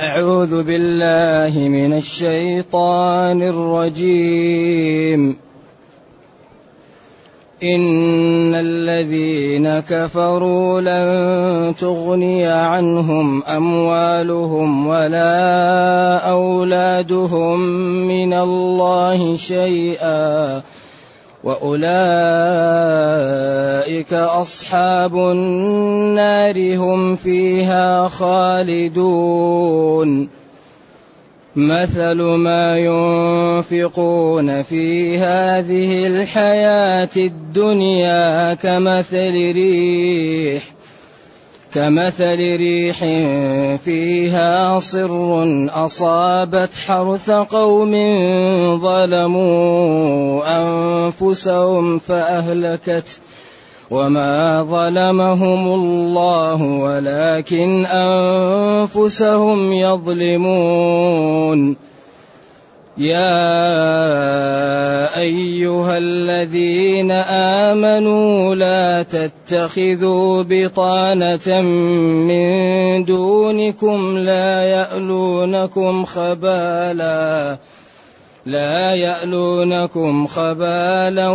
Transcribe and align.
أعوذ 0.00 0.62
بالله 0.62 1.68
من 1.68 1.92
الشيطان 1.92 3.42
الرجيم. 3.42 5.36
إن 7.62 8.54
الذين 8.54 9.80
كفروا 9.80 10.80
لن 10.80 11.74
تغني 11.76 12.46
عنهم 12.46 13.44
أموالهم 13.44 14.86
ولا 14.86 16.16
أولادهم 16.16 17.60
من 18.08 18.32
الله 18.32 19.36
شيئا. 19.36 20.62
وأولئك 21.44 21.82
أصحاب 24.12 25.16
النار 25.16 26.76
هم 26.76 27.16
فيها 27.16 28.08
خالدون. 28.08 29.20
مثل 31.56 32.22
ما 32.22 32.78
ينفقون 32.78 34.62
في 34.62 35.18
هذه 35.18 36.06
الحياة 36.06 37.08
الدنيا 37.16 38.54
كمثل 38.54 39.52
ريح. 39.52 40.62
كمثل 41.74 42.36
ريح 42.36 42.98
فيها 43.84 44.78
صر 44.78 45.44
أصابت 45.84 46.70
حرث 46.86 47.30
قوم 47.30 47.92
ظلموا 48.78 50.42
أنفسهم 50.62 51.98
فأهلكت 51.98 53.20
وما 53.90 54.62
ظلمهم 54.62 55.74
الله 55.74 56.62
ولكن 56.62 57.86
أنفسهم 57.86 59.72
يظلمون 59.72 61.76
يا 63.00 63.60
أيها 65.20 65.98
الذين 65.98 67.10
آمنوا 67.70 68.54
لا 68.54 69.02
تتخذوا 69.02 70.44
بطانة 70.48 71.60
من 72.28 73.04
دونكم 73.04 74.18
لا 74.18 74.62
يألونكم 74.64 76.04
خبالا 76.04 77.58
لا 78.46 78.94
يألونكم 78.94 80.26
خبالا 80.26 81.28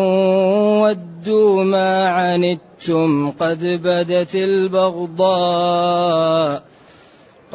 ودوا 0.84 1.64
ما 1.64 2.10
عنتم 2.10 3.32
قد 3.32 3.82
بدت 3.84 4.36
البغضاء 4.36 5.16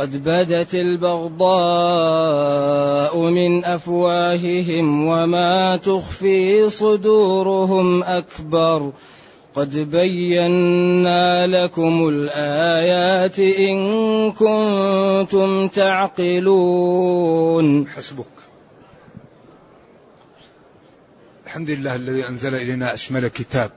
قد 0.01 0.25
بدت 0.25 0.75
البغضاء 0.75 1.41
من 3.19 3.65
أفواههم 3.65 5.07
وما 5.07 5.77
تخفي 5.77 6.71
صدورهم 6.71 8.03
أكبر. 8.03 8.93
قد 9.55 9.77
بينا 9.77 11.47
لكم 11.47 12.09
الآيات 12.09 13.39
إن 13.39 14.33
كنتم 14.33 15.69
تعقلون. 15.69 17.07
حسبك. 17.89 18.25
الحمد 21.47 21.71
لله 21.71 21.97
الذي 21.97 22.29
أنزل 22.29 22.55
إلينا 22.55 22.95
أشمل 22.95 23.29
كتاب 23.29 23.71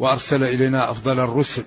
وأرسل 0.00 0.44
إلينا 0.44 0.90
أفضل 0.90 1.20
الرسل. 1.20 1.64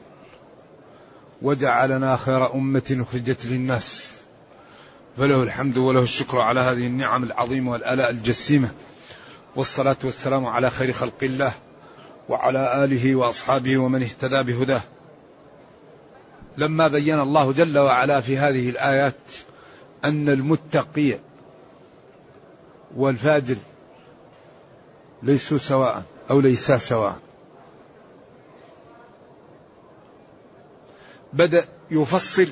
وجعلنا 1.41 2.17
خير 2.17 2.53
أمة 2.53 3.05
أخرجت 3.09 3.45
للناس. 3.45 4.15
فله 5.17 5.43
الحمد 5.43 5.77
وله 5.77 6.01
الشكر 6.01 6.39
على 6.39 6.59
هذه 6.59 6.87
النعم 6.87 7.23
العظيمة 7.23 7.71
والآلاء 7.71 8.09
الجسيمة. 8.09 8.69
والصلاة 9.55 9.97
والسلام 10.03 10.45
على 10.45 10.69
خير 10.69 10.91
خلق 10.91 11.23
الله 11.23 11.53
وعلى 12.29 12.83
آله 12.83 13.15
وأصحابه 13.15 13.77
ومن 13.77 14.03
اهتدى 14.03 14.43
بهداه. 14.43 14.81
لما 16.57 16.87
بين 16.87 17.19
الله 17.19 17.51
جل 17.51 17.77
وعلا 17.77 18.21
في 18.21 18.37
هذه 18.37 18.69
الآيات 18.69 19.31
أن 20.05 20.29
المتقي 20.29 21.19
والفاجر 22.95 23.55
ليسوا 25.23 25.57
سواء 25.57 26.03
أو 26.29 26.39
ليسا 26.39 26.77
سواء. 26.77 27.24
بدأ 31.35 31.67
يفصل 31.91 32.47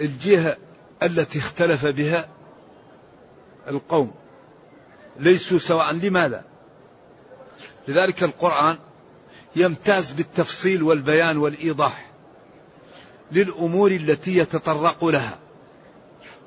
الجهة 0.00 0.56
التي 1.02 1.38
اختلف 1.38 1.86
بها 1.86 2.28
القوم. 3.68 4.14
ليسوا 5.18 5.58
سواء 5.58 5.92
لماذا؟ 5.92 6.44
لذلك 7.88 8.22
القرآن 8.24 8.78
يمتاز 9.56 10.10
بالتفصيل 10.10 10.82
والبيان 10.82 11.36
والإيضاح 11.36 12.10
للأمور 13.32 13.90
التي 13.90 14.36
يتطرق 14.38 15.04
لها. 15.04 15.38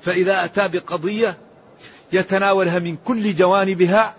فإذا 0.00 0.44
أتى 0.44 0.68
بقضية 0.68 1.38
يتناولها 2.12 2.78
من 2.78 2.96
كل 2.96 3.34
جوانبها 3.34 4.14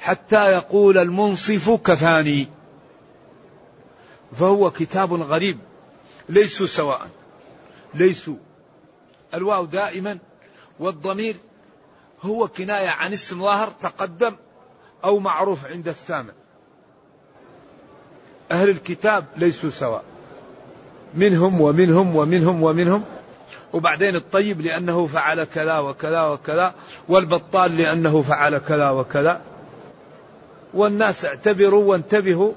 حتى 0.00 0.52
يقول 0.52 0.98
المنصف 0.98 1.70
كفاني. 1.70 2.57
فهو 4.32 4.70
كتاب 4.70 5.12
غريب. 5.12 5.58
ليسوا 6.28 6.66
سواء. 6.66 7.08
ليسوا. 7.94 8.36
الواو 9.34 9.64
دائما 9.64 10.18
والضمير 10.78 11.36
هو 12.22 12.48
كناية 12.48 12.88
عن 12.88 13.12
اسم 13.12 13.42
ظاهر 13.42 13.68
تقدم 13.80 14.32
أو 15.04 15.18
معروف 15.18 15.66
عند 15.66 15.88
السامع. 15.88 16.32
أهل 18.50 18.68
الكتاب 18.68 19.24
ليسوا 19.36 19.70
سواء. 19.70 20.04
منهم 21.14 21.60
ومنهم 21.60 22.16
ومنهم 22.16 22.62
ومنهم. 22.62 23.04
وبعدين 23.72 24.16
الطيب 24.16 24.60
لأنه 24.60 25.06
فعل 25.06 25.44
كذا 25.44 25.78
وكذا 25.78 26.22
وكذا. 26.22 26.74
والبطال 27.08 27.76
لأنه 27.76 28.22
فعل 28.22 28.58
كذا 28.58 28.90
وكذا. 28.90 29.40
والناس 30.74 31.24
اعتبروا 31.24 31.84
وانتبهوا. 31.84 32.52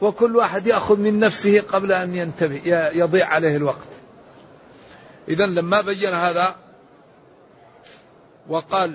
وكل 0.00 0.36
واحد 0.36 0.66
يأخذ 0.66 0.98
من 0.98 1.18
نفسه 1.18 1.60
قبل 1.60 1.92
أن 1.92 2.14
ينتبه 2.14 2.60
يضيع 2.94 3.26
عليه 3.26 3.56
الوقت. 3.56 3.88
إذا 5.28 5.46
لما 5.46 5.80
بين 5.80 6.14
هذا 6.14 6.56
وقال 8.48 8.94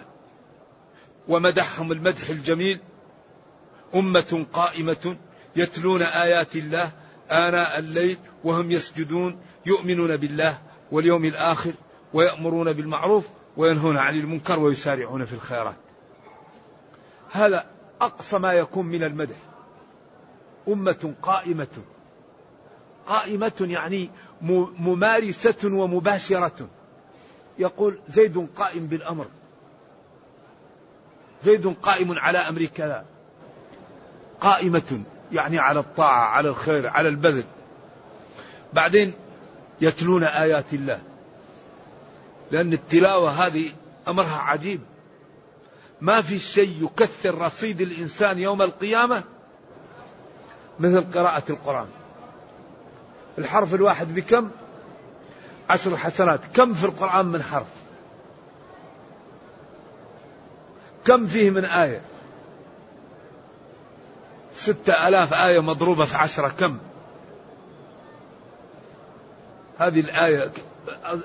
ومدحهم 1.27 1.91
المدح 1.91 2.29
الجميل 2.29 2.79
أمة 3.95 4.45
قائمة 4.53 5.17
يتلون 5.55 6.01
آيات 6.01 6.55
الله 6.55 6.91
آناء 7.31 7.79
الليل 7.79 8.17
وهم 8.43 8.71
يسجدون 8.71 9.39
يؤمنون 9.65 10.17
بالله 10.17 10.57
واليوم 10.91 11.25
الآخر 11.25 11.71
ويأمرون 12.13 12.73
بالمعروف 12.73 13.25
وينهون 13.57 13.97
عن 13.97 14.19
المنكر 14.19 14.59
ويسارعون 14.59 15.25
في 15.25 15.33
الخيرات. 15.33 15.75
هذا 17.31 17.65
أقصى 18.01 18.39
ما 18.39 18.53
يكون 18.53 18.85
من 18.85 19.03
المدح. 19.03 19.35
أمة 20.69 21.13
قائمة. 21.22 21.78
قائمة 23.07 23.52
يعني 23.62 24.09
ممارسة 24.80 25.56
ومباشرة. 25.63 26.68
يقول 27.59 28.00
زيد 28.07 28.47
قائم 28.56 28.88
بالأمر. 28.88 29.25
زيد 31.44 31.68
قائم 31.68 32.12
على 32.12 32.38
أمر 32.38 32.66
كذا 32.66 33.06
قائمة 34.41 35.02
يعني 35.31 35.59
على 35.59 35.80
الطاعة 35.80 36.25
على 36.25 36.50
الخير 36.50 36.88
على 36.88 37.09
البذل. 37.09 37.44
بعدين 38.74 39.13
يتلون 39.81 40.24
آيات 40.24 40.74
الله. 40.74 41.01
لأن 42.51 42.74
التلاوة 42.74 43.30
هذه 43.30 43.69
أمرها 44.07 44.38
عجيب. 44.38 44.81
ما 46.01 46.22
في 46.22 46.39
شيء 46.39 46.83
يكثر 46.83 47.38
رصيد 47.38 47.81
الإنسان 47.81 48.39
يوم 48.39 48.62
القيامة 48.62 49.24
مثل 50.79 51.11
قراءة 51.13 51.43
القرآن. 51.49 51.87
الحرف 53.37 53.73
الواحد 53.73 54.15
بكم؟ 54.15 54.49
عشر 55.69 55.97
حسنات. 55.97 56.39
كم 56.55 56.73
في 56.73 56.85
القرآن 56.85 57.25
من 57.25 57.43
حرف؟ 57.43 57.67
كم 61.05 61.27
فيه 61.27 61.49
من 61.49 61.65
آية؟ 61.65 62.01
ستة 64.53 65.07
ألاف 65.07 65.33
آية 65.33 65.59
مضروبة 65.59 66.05
في 66.05 66.17
عشرة. 66.17 66.47
كم؟ 66.47 66.77
هذه 69.77 69.99
الآية 69.99 70.51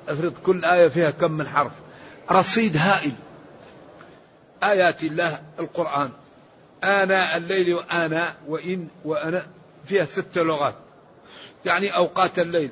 أفرض 0.08 0.32
كل 0.44 0.64
آية 0.64 0.88
فيها 0.88 1.10
كم 1.10 1.32
من 1.32 1.48
حرف؟ 1.48 1.72
رصيد 2.30 2.76
هائل. 2.76 3.12
آيات 4.62 5.04
الله 5.04 5.42
القرآن. 5.58 6.10
آناء 6.84 7.36
الليل 7.36 7.74
وآناء 7.74 8.36
وإن 8.48 8.88
وأنا 9.04 9.46
فيها 9.84 10.04
ست 10.04 10.38
لغات. 10.38 10.74
يعني 11.64 11.96
أوقات 11.96 12.38
الليل. 12.38 12.70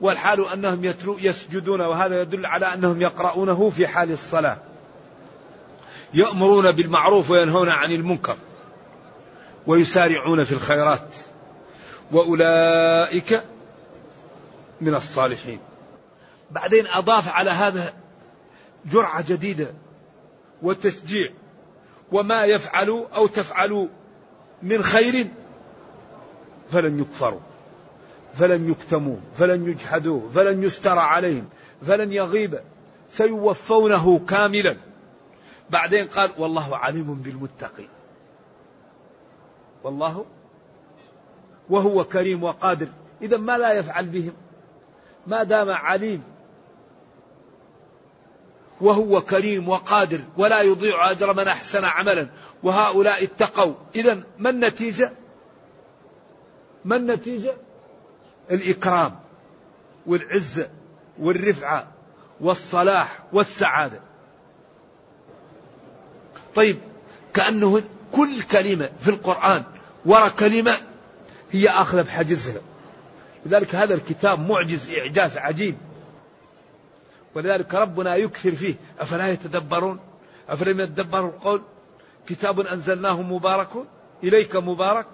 والحال 0.00 0.48
أنهم 0.48 0.94
يسجدون 1.06 1.80
وهذا 1.80 2.20
يدل 2.22 2.46
على 2.46 2.74
أنهم 2.74 3.02
يقرؤونه 3.02 3.70
في 3.70 3.86
حال 3.86 4.12
الصلاة. 4.12 4.58
يأمرون 6.14 6.72
بالمعروف 6.72 7.30
وينهون 7.30 7.68
عن 7.68 7.92
المنكر. 7.92 8.36
ويسارعون 9.66 10.44
في 10.44 10.52
الخيرات. 10.52 11.14
وأولئك 12.12 13.42
من 14.80 14.94
الصالحين. 14.94 15.58
بعدين 16.50 16.86
أضاف 16.86 17.28
على 17.28 17.50
هذا 17.50 17.94
جرعة 18.86 19.24
جديدة. 19.28 19.74
وتشجيع 20.62 21.30
وما 22.12 22.44
يفعلوا 22.44 23.06
أو 23.16 23.26
تفعلوا 23.26 23.88
من 24.62 24.82
خير 24.82 25.28
فلن 26.72 27.00
يكفروا 27.00 27.40
فلن 28.34 28.70
يكتموا 28.70 29.16
فلن 29.36 29.68
يجحدوا 29.70 30.30
فلن 30.30 30.62
يسترى 30.62 31.00
عليهم 31.00 31.48
فلن 31.86 32.12
يغيب 32.12 32.60
سيوفونه 33.08 34.18
كاملا. 34.18 34.76
بعدين 35.70 36.06
قال 36.06 36.30
والله 36.38 36.76
عليم 36.76 37.14
بالمتقين. 37.14 37.88
والله 39.84 40.24
وهو 41.70 42.04
كريم 42.04 42.42
وقادر. 42.42 42.88
إذا 43.22 43.36
ما 43.36 43.58
لا 43.58 43.72
يفعل 43.72 44.06
بهم 44.06 44.32
ما 45.26 45.42
دام 45.42 45.70
عليم 45.70 46.22
وهو 48.80 49.20
كريم 49.20 49.68
وقادر 49.68 50.20
ولا 50.36 50.62
يضيع 50.62 51.10
أجر 51.10 51.32
من 51.32 51.48
أحسن 51.48 51.84
عملا. 51.84 52.28
وهؤلاء 52.62 53.24
اتقوا. 53.24 53.74
إذا 53.94 54.22
ما 54.38 54.50
النتيجة؟ 54.50 55.12
ما 56.84 56.96
النتيجة؟ 56.96 57.54
الإكرام 58.50 59.20
والعزة 60.06 60.68
والرفعة 61.18 61.86
والصلاح 62.40 63.18
والسعادة. 63.32 64.00
طيب 66.54 66.78
كأنه 67.34 67.82
كل 68.12 68.42
كلمة 68.42 68.90
في 69.00 69.10
القرآن 69.10 69.62
ورا 70.06 70.28
كلمة 70.28 70.72
هي 71.52 71.68
آخذة 71.68 72.02
بحجزها 72.02 72.60
لذلك 73.46 73.74
هذا 73.74 73.94
الكتاب 73.94 74.50
معجز 74.50 74.94
إعجاز 74.94 75.38
عجيب. 75.38 75.76
ولذلك 77.36 77.74
ربنا 77.74 78.16
يكثر 78.16 78.54
فيه. 78.54 78.74
أفلا 79.00 79.28
يتدبرون؟ 79.28 80.00
أفلم 80.48 80.80
يتدبروا 80.80 81.30
القول؟ 81.30 81.62
كتاب 82.26 82.60
أنزلناه 82.60 83.22
مبارك 83.22 83.68
إليك 84.24 84.56
مبارك 84.56 85.06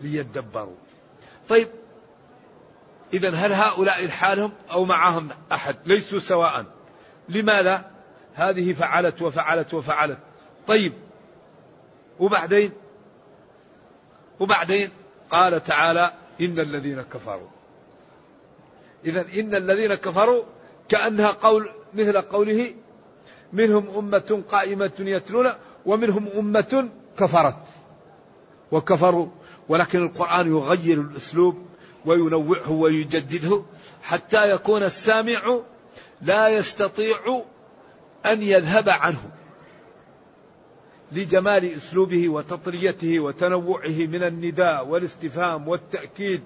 ليدبروا 0.00 0.76
طيب 1.48 1.68
إذا 3.12 3.30
هل 3.30 3.52
هؤلاء 3.52 4.06
لحالهم 4.06 4.52
أو 4.72 4.84
معهم 4.84 5.28
أحد؟ 5.52 5.76
ليسوا 5.86 6.18
سواء. 6.18 6.64
لماذا؟ 7.28 7.90
هذه 8.34 8.72
فعلت 8.72 9.22
وفعلت 9.22 9.74
وفعلت. 9.74 10.18
طيب 10.66 10.92
وبعدين؟ 12.18 12.72
وبعدين؟ 14.40 14.90
قال 15.30 15.64
تعالى 15.64 16.12
إن 16.40 16.60
الذين 16.60 17.02
كفروا. 17.02 17.55
إذا 19.04 19.20
إن 19.20 19.54
الذين 19.54 19.94
كفروا 19.94 20.42
كأنها 20.88 21.30
قول 21.30 21.70
مثل 21.94 22.20
قوله 22.20 22.74
منهم 23.52 23.88
أمة 23.98 24.42
قائمة 24.50 24.92
يتلون 24.98 25.52
ومنهم 25.86 26.28
أمة 26.38 26.88
كفرت 27.18 27.56
وكفروا 28.72 29.28
ولكن 29.68 30.02
القرآن 30.02 30.48
يغير 30.48 31.00
الأسلوب 31.00 31.66
وينوعه 32.04 32.70
ويجدده 32.70 33.62
حتى 34.02 34.50
يكون 34.50 34.82
السامع 34.82 35.60
لا 36.22 36.48
يستطيع 36.48 37.42
أن 38.26 38.42
يذهب 38.42 38.88
عنه 38.88 39.30
لجمال 41.12 41.64
أسلوبه 41.64 42.28
وتطريته 42.28 43.20
وتنوعه 43.20 44.06
من 44.06 44.22
النداء 44.22 44.86
والاستفهام 44.86 45.68
والتأكيد 45.68 46.42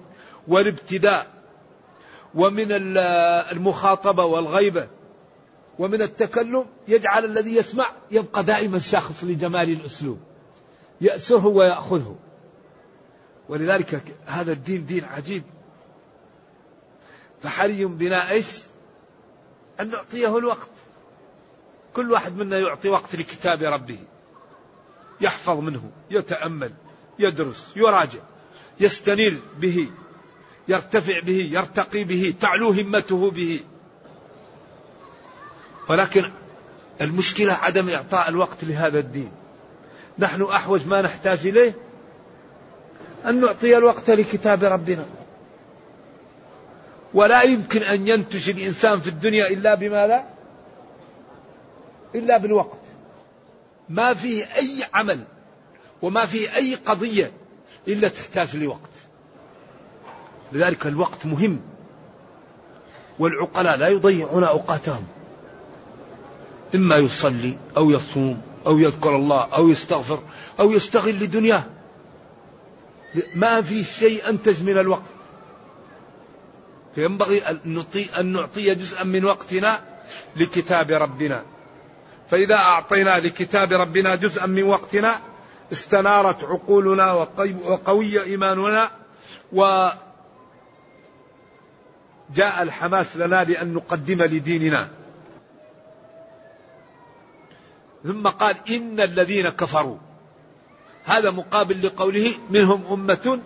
والابتداء. 0.47 1.40
ومن 2.35 2.67
المخاطبة 3.51 4.25
والغيبة. 4.25 4.87
ومن 5.79 6.01
التكلم 6.01 6.65
يجعل 6.87 7.25
الذي 7.25 7.55
يسمع 7.55 7.91
يبقى 8.11 8.43
دائما 8.43 8.79
شاخص 8.79 9.23
لجمال 9.23 9.69
الأسلوب. 9.69 10.19
يأسره 11.01 11.47
ويأخذه. 11.47 12.15
ولذلك 13.49 14.15
هذا 14.25 14.51
الدين 14.51 14.85
دين 14.85 15.03
عجيب. 15.03 15.43
فحري 17.43 17.85
بنا 17.85 18.31
إيش؟ 18.31 18.47
أن 19.79 19.89
نعطيه 19.89 20.37
الوقت. 20.37 20.69
كل 21.93 22.11
واحد 22.11 22.37
منا 22.37 22.59
يعطي 22.59 22.89
وقت 22.89 23.15
لكتاب 23.15 23.63
ربه. 23.63 23.99
يحفظ 25.21 25.59
منه 25.59 25.91
يتأمل 26.11 26.73
يدرس 27.19 27.71
يراجع 27.75 28.19
يستنير 28.79 29.39
به. 29.59 29.89
يرتفع 30.71 31.19
به 31.19 31.49
يرتقي 31.51 32.03
به 32.03 32.33
تعلو 32.41 32.71
همته 32.71 33.31
به. 33.31 33.59
ولكن 35.89 36.31
المشكلة 37.01 37.53
عدم 37.53 37.89
إعطاء 37.89 38.29
الوقت 38.29 38.63
لهذا 38.63 38.99
الدين. 38.99 39.31
نحن 40.19 40.41
أحوج 40.41 40.87
ما 40.87 41.01
نحتاج 41.01 41.47
إليه 41.47 41.75
أن 43.25 43.39
نعطي 43.39 43.77
الوقت 43.77 44.09
لكتاب 44.09 44.63
ربنا. 44.63 45.05
ولا 47.13 47.41
يمكن 47.41 47.81
أن 47.81 48.07
ينتج 48.07 48.49
الإنسان 48.49 48.99
في 48.99 49.07
الدنيا 49.07 49.47
إلا 49.47 49.75
بماذا 49.75 50.25
إلا 52.15 52.37
بالوقت. 52.37 52.79
ما 53.89 54.13
فيه 54.13 54.45
أي 54.45 54.83
عمل 54.93 55.23
وما 56.01 56.25
فيه 56.25 56.55
أي 56.55 56.75
قضية 56.75 57.31
إلا 57.87 58.07
تحتاج 58.07 58.57
لوقت. 58.57 59.10
لذلك 60.51 60.87
الوقت 60.87 61.25
مهم. 61.25 61.61
والعقلاء 63.19 63.77
لا 63.77 63.87
يضيعون 63.87 64.43
أوقاتهم. 64.43 65.03
إما 66.75 66.97
يصلي 66.97 67.57
أو 67.77 67.91
يصوم 67.91 68.41
أو 68.65 68.77
يذكر 68.77 69.15
الله 69.15 69.45
أو 69.45 69.69
يستغفر 69.69 70.19
أو 70.59 70.71
يستغل 70.71 71.23
لدنياه. 71.23 71.63
ما 73.35 73.61
في 73.61 73.83
شيء 73.83 74.29
أنتج 74.29 74.63
من 74.63 74.77
الوقت. 74.77 75.11
فينبغي 76.95 77.41
أن 78.19 78.31
نعطي 78.31 78.75
جزءا 78.75 79.03
من 79.03 79.25
وقتنا 79.25 79.79
لكتاب 80.35 80.91
ربنا. 80.91 81.43
فإذا 82.29 82.55
أعطينا 82.55 83.19
لكتاب 83.19 83.73
ربنا 83.73 84.15
جزءا 84.15 84.45
من 84.45 84.63
وقتنا 84.63 85.19
استنارت 85.71 86.43
عقولنا 86.43 87.11
وقوي 87.65 88.23
إيماننا 88.23 88.91
وجاء 92.31 92.61
الحماس 92.61 93.17
لنا 93.17 93.43
لأن 93.43 93.73
نقدم 93.73 94.21
لديننا. 94.21 94.89
ثم 98.03 98.27
قال 98.27 98.55
إن 98.69 99.01
الذين 99.01 99.49
كفروا. 99.49 99.97
هذا 101.05 101.31
مقابل 101.31 101.87
لقوله 101.87 102.33
منهم 102.49 102.85
أمة 102.91 103.39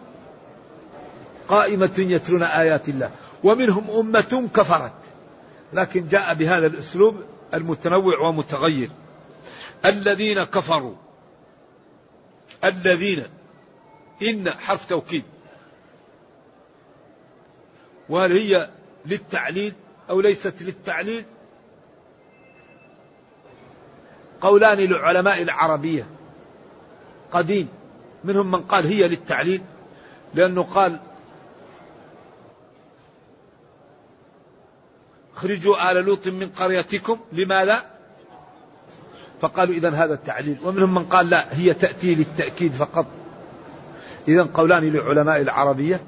قائمة 1.47 1.93
يتلون 1.97 2.43
آيات 2.43 2.89
الله 2.89 3.11
ومنهم 3.43 3.91
أمة 3.91 4.49
كفرت. 4.55 4.93
لكن 5.73 6.07
جاء 6.07 6.33
بهذا 6.33 6.67
الأسلوب 6.67 7.23
المتنوع 7.53 8.19
ومتغير. 8.19 8.89
الذين 9.85 10.43
كفروا. 10.43 10.95
الذين 12.63 13.23
إن 14.29 14.49
حرف 14.49 14.85
توكيد. 14.85 15.23
وهل 18.09 18.31
هي 18.31 18.69
للتعليل 19.05 19.73
أو 20.09 20.21
ليست 20.21 20.61
للتعليل؟ 20.61 21.25
قولان 24.41 24.77
لعلماء 24.77 25.41
العربية 25.41 26.07
قديم 27.31 27.67
منهم 28.23 28.51
من 28.51 28.61
قال 28.61 28.87
هي 28.87 29.07
للتعليل 29.07 29.61
لأنه 30.33 30.63
قال 30.63 30.99
اخرجوا 35.35 35.91
آل 35.91 36.05
لوط 36.05 36.27
من 36.27 36.49
قريتكم 36.49 37.19
لماذا؟ 37.31 37.85
فقالوا 39.41 39.75
إذا 39.75 39.89
هذا 39.89 40.13
التعليل 40.13 40.57
ومنهم 40.63 40.93
من 40.93 41.05
قال 41.05 41.29
لا 41.29 41.57
هي 41.57 41.73
تأتي 41.73 42.15
للتأكيد 42.15 42.71
فقط. 42.71 43.05
إذا 44.27 44.43
قولان 44.43 44.93
لعلماء 44.93 45.41
العربية 45.41 46.01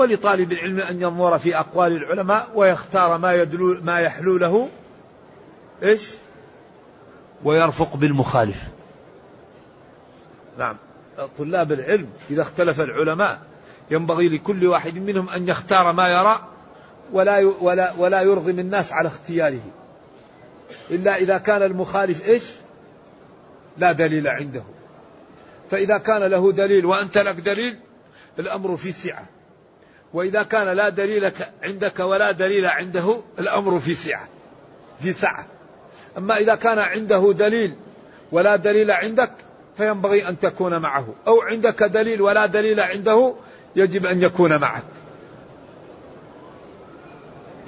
ولطالب 0.00 0.52
العلم 0.52 0.80
أن 0.80 1.02
ينظر 1.02 1.38
في 1.38 1.56
أقوال 1.56 1.96
العلماء 1.96 2.48
ويختار 2.54 3.18
ما 3.18 3.34
يدلو 3.34 3.80
ما 3.82 4.00
يحلو 4.00 4.38
له 4.38 4.68
إيش؟ 5.82 6.10
ويرفق 7.44 7.96
بالمخالف. 7.96 8.62
نعم. 10.58 10.76
طلاب 11.38 11.72
العلم 11.72 12.08
إذا 12.30 12.42
اختلف 12.42 12.80
العلماء 12.80 13.40
ينبغي 13.90 14.28
لكل 14.28 14.66
واحد 14.66 14.98
منهم 14.98 15.28
أن 15.28 15.48
يختار 15.48 15.92
ما 15.92 16.08
يرى 16.08 16.40
ولا 17.12 17.52
ولا 17.60 17.92
ولا 17.98 18.22
يرغم 18.22 18.58
الناس 18.58 18.92
على 18.92 19.08
اختياره. 19.08 19.60
إلا 20.90 21.16
إذا 21.16 21.38
كان 21.38 21.62
المخالف 21.62 22.28
إيش؟ 22.28 22.44
لا 23.78 23.92
دليل 23.92 24.28
عنده. 24.28 24.62
فإذا 25.70 25.98
كان 25.98 26.22
له 26.22 26.52
دليل 26.52 26.86
وأنت 26.86 27.18
لك 27.18 27.34
دليل 27.34 27.78
الأمر 28.38 28.76
في 28.76 28.92
سعة. 28.92 29.39
وإذا 30.14 30.42
كان 30.42 30.68
لا 30.68 30.88
دليل 30.88 31.32
عندك 31.62 32.00
ولا 32.00 32.32
دليل 32.32 32.66
عنده 32.66 33.20
الأمر 33.38 33.80
في 33.80 33.94
سعة 33.94 34.28
في 35.00 35.12
سعة. 35.12 35.46
أما 36.18 36.36
إذا 36.36 36.54
كان 36.54 36.78
عنده 36.78 37.32
دليل 37.32 37.74
ولا 38.32 38.56
دليل 38.56 38.90
عندك 38.90 39.30
فينبغي 39.76 40.28
أن 40.28 40.38
تكون 40.38 40.78
معه. 40.78 41.14
أو 41.26 41.40
عندك 41.40 41.82
دليل 41.82 42.22
ولا 42.22 42.46
دليل 42.46 42.80
عنده 42.80 43.34
يجب 43.76 44.06
أن 44.06 44.22
يكون 44.22 44.60
معك. 44.60 44.84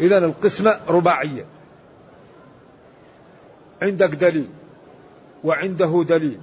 إذا 0.01 0.19
القسمة 0.19 0.81
رباعية. 0.89 1.45
عندك 3.83 4.09
دليل 4.09 4.49
وعنده 5.45 6.05
دليل. 6.09 6.41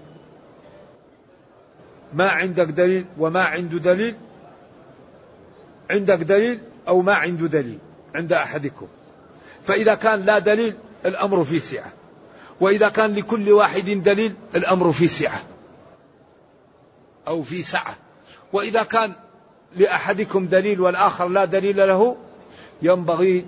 ما 2.14 2.30
عندك 2.30 2.66
دليل 2.66 3.06
وما 3.18 3.44
عنده 3.44 3.78
دليل 3.78 4.16
عندك 5.90 6.18
دليل 6.18 6.60
أو 6.88 7.02
ما 7.02 7.14
عنده 7.14 7.48
دليل 7.48 7.78
عند 8.16 8.34
أحدكم. 8.34 8.88
فإذا 9.64 9.96
كان 9.96 10.22
لا 10.22 10.40
دليل 10.40 10.76
الأمر 11.06 11.44
في 11.44 11.60
سعة. 11.60 11.92
وإذا 12.62 12.90
كان 12.90 13.14
لكل 13.14 13.52
واحد 13.52 13.90
دليل 13.90 14.36
الأمر 14.56 14.92
في 14.92 15.08
سعة. 15.08 15.42
أو 17.28 17.42
في 17.42 17.62
سعة. 17.62 17.96
وإذا 18.54 18.84
كان 18.84 19.12
لأحدكم 19.76 20.46
دليل 20.46 20.82
والآخر 20.82 21.28
لا 21.28 21.46
دليل 21.46 21.78
له 21.78 22.16
ينبغي 22.82 23.46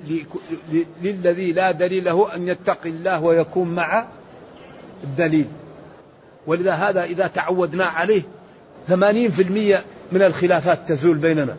للذي 1.02 1.52
لا 1.52 1.72
دليل 1.72 2.04
له 2.04 2.36
أن 2.36 2.48
يتقي 2.48 2.90
الله 2.90 3.24
ويكون 3.24 3.76
مع 3.76 4.08
الدليل. 5.04 5.48
ولذا 6.48 6.72
هذا 6.72 7.04
إذا 7.04 7.28
تعودنا 7.28 7.86
عليه 7.86 8.22
ثمانين 8.88 9.32
في 9.32 9.42
المية 9.42 9.86
من 10.12 10.22
الخلافات 10.22 10.90
تزول 10.90 11.18
بيننا. 11.18 11.58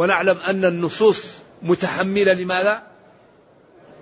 ونعلم 0.00 0.38
أن 0.38 0.64
النصوص 0.64 1.26
متحملة 1.62 2.32
لماذا؟ 2.32 2.82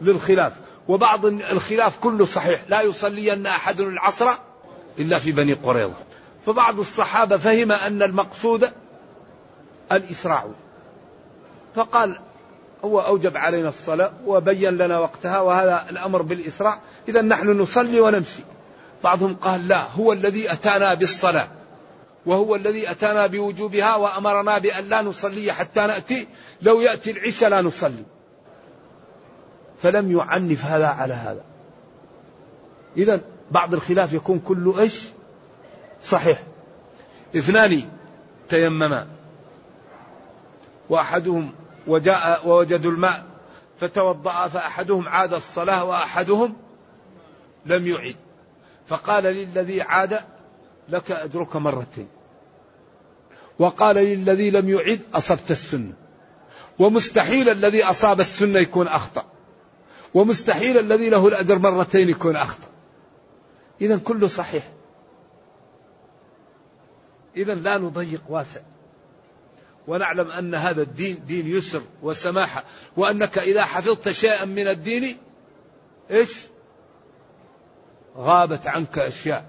للخلاف. 0.02 0.52
وبعض 0.88 1.26
الخلاف 1.26 1.98
كله 1.98 2.24
صحيح. 2.24 2.62
لا 2.68 2.82
يصلين 2.82 3.46
أحد 3.46 3.80
العصر 3.80 4.30
إلا 4.98 5.18
في 5.18 5.32
بني 5.32 5.52
قريظة. 5.52 5.94
فبعض 6.46 6.78
الصحابة 6.78 7.36
فهم 7.36 7.72
أن 7.72 8.02
المقصود 8.02 8.70
الإسراع. 9.92 10.46
فقال 11.74 12.20
هو 12.84 13.00
أوجب 13.00 13.36
علينا 13.36 13.68
الصلاة 13.68 14.12
وبين 14.26 14.76
لنا 14.76 14.98
وقتها 14.98 15.40
وهذا 15.40 15.86
الأمر 15.90 16.22
بالإسراع. 16.22 16.80
إذا 17.08 17.22
نحن 17.22 17.48
نصلي 17.48 18.00
ونمشي. 18.00 18.42
بعضهم 19.04 19.34
قال 19.34 19.68
لا 19.68 19.82
هو 19.82 20.12
الذي 20.12 20.52
أتانا 20.52 20.94
بالصلاة. 20.94 21.48
وهو 22.28 22.54
الذي 22.54 22.90
أتانا 22.90 23.26
بوجوبها 23.26 23.94
وأمرنا 23.94 24.58
بأن 24.58 24.85
لا 24.85 25.02
نصلي 25.02 25.52
حتى 25.52 25.80
نأتي. 25.80 26.28
لو 26.62 26.80
يأتي 26.80 27.11
العشاء 27.11 27.50
لا 27.50 27.62
نصلي. 27.62 28.04
فلم 29.78 30.12
يعنف 30.12 30.64
هذا 30.64 30.87
على 30.87 31.14
هذا. 31.14 31.44
إذا 32.97 33.20
بعض 33.50 33.75
الخلاف 33.75 34.12
يكون 34.12 34.38
كله 34.38 34.80
إيش؟ 34.80 35.08
صحيح. 36.02 36.42
اثنان 37.37 37.82
تيمما. 38.49 39.06
وأحدهم 40.90 41.52
وجاء 41.87 42.49
ووجدوا 42.49 42.92
الماء 42.92 43.25
فتوضأ 43.80 44.49
فأحدهم 44.49 45.08
عاد 45.08 45.35
الصلاة 45.35 45.85
وأحدهم 45.85 46.56
لم 47.66 47.87
يعد. 47.87 48.16
فقال 48.88 49.25
للذي 49.25 49.82
عاد 49.82 50.20
لك 50.88 51.11
أجرك 51.11 51.56
مرتين. 51.56 52.17
وقال 53.58 53.96
للذي 53.96 54.50
لم 54.50 54.68
يعد 54.68 55.00
أصبت 55.14 55.50
السنة 55.50 55.92
ومستحيل 56.78 57.48
الذي 57.48 57.84
أصاب 57.84 58.20
السنة 58.20 58.58
يكون 58.58 58.86
أخطأ. 58.86 59.24
ومستحيل 60.14 60.78
الذي 60.78 61.08
له 61.08 61.28
الأجر 61.28 61.58
مرتين 61.58 62.08
يكون 62.08 62.36
أخطأ. 62.36 62.68
إذا 63.80 63.98
كله 63.98 64.28
صحيح. 64.28 64.68
إذا 67.36 67.54
لا 67.54 67.78
نضيق 67.78 68.22
واسع. 68.28 68.60
ونعلم 69.86 70.30
أن 70.30 70.54
هذا 70.54 70.82
الدين 70.82 71.24
دين 71.26 71.46
يسر 71.46 71.82
وسماحة. 72.02 72.64
وأنك 72.96 73.38
إذا 73.38 73.64
حفظت 73.64 74.08
شيئا 74.08 74.44
من 74.44 74.68
الدين 74.68 75.18
إيش؟ 76.10 76.46
غابت 78.16 78.66
عنك 78.66 78.98
أشياء. 78.98 79.44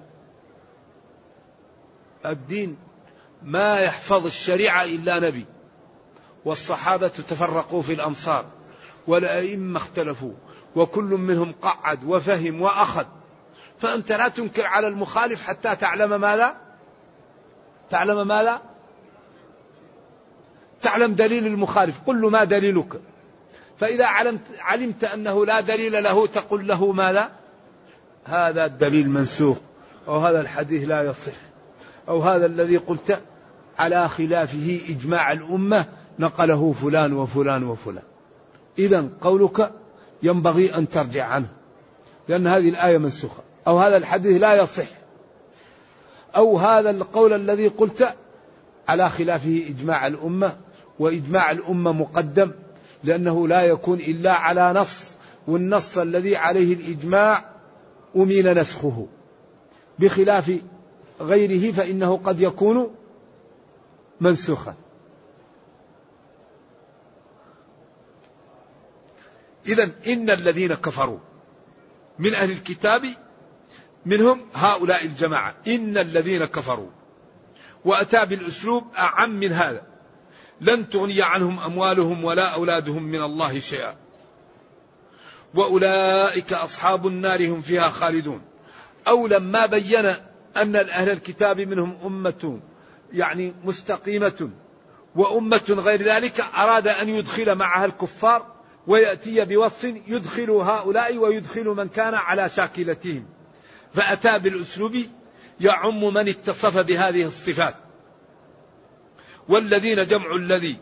الدين 2.25 2.77
ما 3.43 3.79
يحفظ 3.79 4.25
الشريعة 4.25 4.84
إلا 4.84 5.19
نبي. 5.19 5.46
والصحابة 6.46 7.08
تفرقوا 7.08 7.81
في 7.81 7.93
الأمصار 7.93 8.46
والأئمة 9.08 9.77
اختلفوا 9.77 10.34
وكل 10.75 11.03
منهم 11.03 11.53
قعد 11.62 12.03
وفهم 12.03 12.62
وأخذ. 12.62 13.05
فأنت 13.79 14.12
لا 14.12 14.27
تنكر 14.27 14.65
على 14.65 14.88
المخالف 14.88 15.48
حتى 15.48 15.75
تعلم 15.75 16.22
ماذا؟ 16.22 16.58
تعلم 17.89 18.27
ماذا؟ 18.27 18.62
تعلم 20.81 21.13
دليل 21.13 21.48
المخالف. 21.48 22.00
قل 22.08 22.22
له 22.22 22.29
ما 22.29 22.43
دليلك. 22.43 23.01
فإذا 23.79 24.05
علمت, 24.05 24.41
علمت 24.60 25.03
أنه 25.03 25.46
لا 25.46 25.60
دليل 25.62 26.03
له 26.03 26.27
تقول 26.27 26.67
له 26.67 26.91
ماذا؟ 26.91 27.31
هذا 28.25 28.65
الدليل 28.65 29.10
منسوخ 29.10 29.58
أو 30.08 30.17
هذا 30.17 30.41
الحديث 30.41 30.88
لا 30.88 31.03
يصح 31.03 31.34
أو 32.08 32.19
هذا 32.22 32.46
الذي 32.46 32.77
قلت 32.77 33.22
على 33.79 34.09
خلافه 34.09 34.79
إجماع 34.89 35.31
الأمة 35.31 35.86
نقله 36.19 36.71
فلان 36.71 37.13
وفلان 37.13 37.63
وفلان. 37.63 38.03
إذا 38.79 39.09
قولك 39.21 39.71
ينبغي 40.24 40.75
أن 40.75 40.89
ترجع 40.89 41.25
عنه 41.25 41.48
لأن 42.27 42.48
هذه 42.48 42.69
الآية 42.69 42.98
منسوخة 42.98 43.43
أو 43.67 43.79
هذا 43.79 43.98
الحديث 43.98 44.41
لا 44.41 44.63
يصح 44.63 44.88
أو 46.36 46.57
هذا 46.57 46.89
القول 46.89 47.33
الذي 47.33 47.67
قلت 47.67 48.15
على 48.88 49.09
خلافه 49.09 49.63
إجماع 49.69 50.07
الأمة 50.07 50.57
وإجماع 51.00 51.51
الأمة 51.51 51.91
مقدم 51.91 52.51
لأنه 53.03 53.48
لا 53.48 53.62
يكون 53.62 54.00
إلا 54.00 54.33
على 54.33 54.74
نص 54.74 55.12
والنص 55.48 55.98
الذي 55.98 56.36
عليه 56.36 56.74
الإجماع 56.74 57.45
أمين 58.15 58.59
نسخه. 58.59 59.07
بخلاف 60.00 60.51
غيره 61.21 61.71
فإنه 61.71 62.17
قد 62.17 62.41
يكون 62.41 62.89
منسوخا 64.21 64.75
إذا 69.67 69.91
إن 70.07 70.29
الذين 70.29 70.73
كفروا 70.73 71.19
من 72.19 72.33
أهل 72.33 72.51
الكتاب 72.51 73.01
منهم 74.05 74.41
هؤلاء 74.53 75.05
الجماعة. 75.05 75.55
إن 75.67 75.97
الذين 75.97 76.45
كفروا 76.45 76.89
وأتى 77.85 78.25
بالأسلوب 78.25 78.83
أعم 78.97 79.39
من 79.39 79.51
هذا. 79.51 79.88
لن 80.61 80.89
تغني 80.89 81.21
عنهم 81.21 81.59
أموالهم 81.59 82.23
ولا 82.23 82.47
أولادهم 82.47 83.03
من 83.03 83.21
الله 83.21 83.59
شيئا. 83.59 83.95
وأولئك 85.53 86.53
أصحاب 86.53 87.07
النار 87.07 87.49
هم 87.49 87.61
فيها 87.61 87.89
خالدون. 87.89 88.41
أو 89.07 89.27
لما 89.27 89.65
بين 89.65 90.05
أن 90.57 90.75
أهل 90.75 91.09
الكتاب 91.09 91.59
منهم 91.59 91.97
أمة 92.05 92.59
يعني 93.13 93.53
مستقيمة 93.63 94.49
وأمة 95.15 95.65
غير 95.69 96.01
ذلك 96.01 96.41
أراد 96.41 96.87
أن 96.87 97.09
يدخل 97.09 97.55
معها 97.55 97.85
الكفار 97.85 98.45
ويأتي 98.87 99.45
بوصف 99.45 99.83
يدخل 100.07 100.51
هؤلاء 100.51 101.17
ويدخل 101.17 101.65
من 101.65 101.87
كان 101.87 102.13
على 102.13 102.49
شاكلتهم. 102.49 103.25
فأتى 103.93 104.39
بالأسلوب 104.39 104.95
يعم 105.59 106.13
من 106.13 106.29
اتصف 106.29 106.77
بهذه 106.77 107.23
الصفات. 107.23 107.75
والذين 109.47 110.05
جمع 110.05 110.35
الذي 110.35 110.77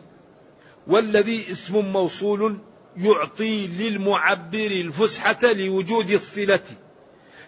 والذي 0.88 1.51
اسم 1.51 1.77
موصول 1.77 2.57
يعطي 2.98 3.67
للمعبر 3.67 4.72
الفسحة 4.72 5.39
لوجود 5.43 6.10
الصلة. 6.10 6.63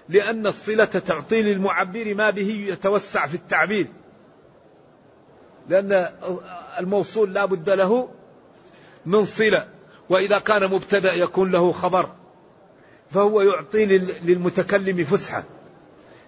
لأن 0.10 0.48
الصلة 0.48 0.86
تعطي 0.86 1.42
للمعبر 1.42 2.14
ما 2.16 2.30
به 2.30 2.66
يتوسع 2.70 3.28
في 3.28 3.36
التعبير. 3.36 3.88
لأن 5.70 6.10
الموصول 6.80 7.34
لا 7.34 7.46
بد 7.46 7.70
له 7.70 8.10
من 9.06 9.26
صلة 9.26 9.68
وإذا 10.10 10.40
كان 10.40 10.72
مبتدأ 10.72 11.14
يكون 11.14 11.52
له 11.52 11.72
خبر 11.72 12.10
فهو 13.10 13.42
يعطي 13.42 13.86
للمتكلم 14.24 15.04
فسحة. 15.04 15.44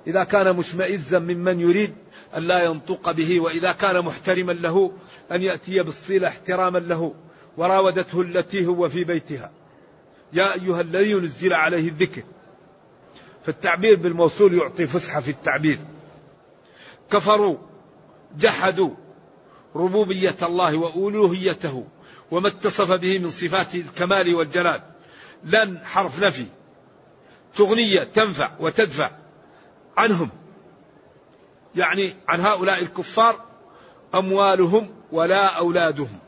إذا 0.07 0.24
كان 0.24 0.55
مشمئزا 0.55 1.19
ممن 1.19 1.60
يريد 1.60 1.93
أن 2.38 2.43
لا 2.43 2.63
ينطق 2.63 3.12
به 3.12 3.39
وإذا 3.39 3.71
كان 3.71 4.05
محترما 4.05 4.51
له 4.51 4.91
أن 5.31 5.41
يأتي 5.41 5.83
بالصلة 5.83 6.27
احتراما 6.27 6.79
له 6.79 7.13
وراودته 7.57 8.21
التي 8.21 8.67
هو 8.67 8.89
في 8.89 9.03
بيتها. 9.03 9.51
يا 10.33 10.53
أيها 10.53 10.81
الذي 10.81 11.13
نزل 11.13 11.53
عليه 11.53 11.89
الذكر. 11.89 12.24
فالتعبير 13.45 13.95
بالموصول 13.95 14.53
يعطي 14.53 14.88
فسحة 14.88 15.19
في 15.19 15.31
التعبير. 15.31 15.79
كفروا 17.12 17.57
جحدوا 18.38 18.91
ربوبية 19.75 20.38
الله 20.42 20.78
وألوهيته 20.78 21.88
وما 22.32 22.48
اتصف 22.48 22.92
به 22.92 23.20
من 23.20 23.30
صفات 23.30 23.75
الكمال 23.75 24.36
والجلال. 24.36 24.82
لن 25.44 25.80
حرف 25.86 26.24
نفي. 26.24 26.46
تغنية 27.56 28.04
تنفع 28.04 28.51
وتدفع 28.60 29.12
عنهم. 29.98 30.30
يعني 31.75 32.16
عن 32.28 32.40
هؤلاء 32.40 32.82
الكفار 32.82 33.46
أموالهم 34.16 34.90
ولا 35.12 35.46
أولادهم. 35.46 36.20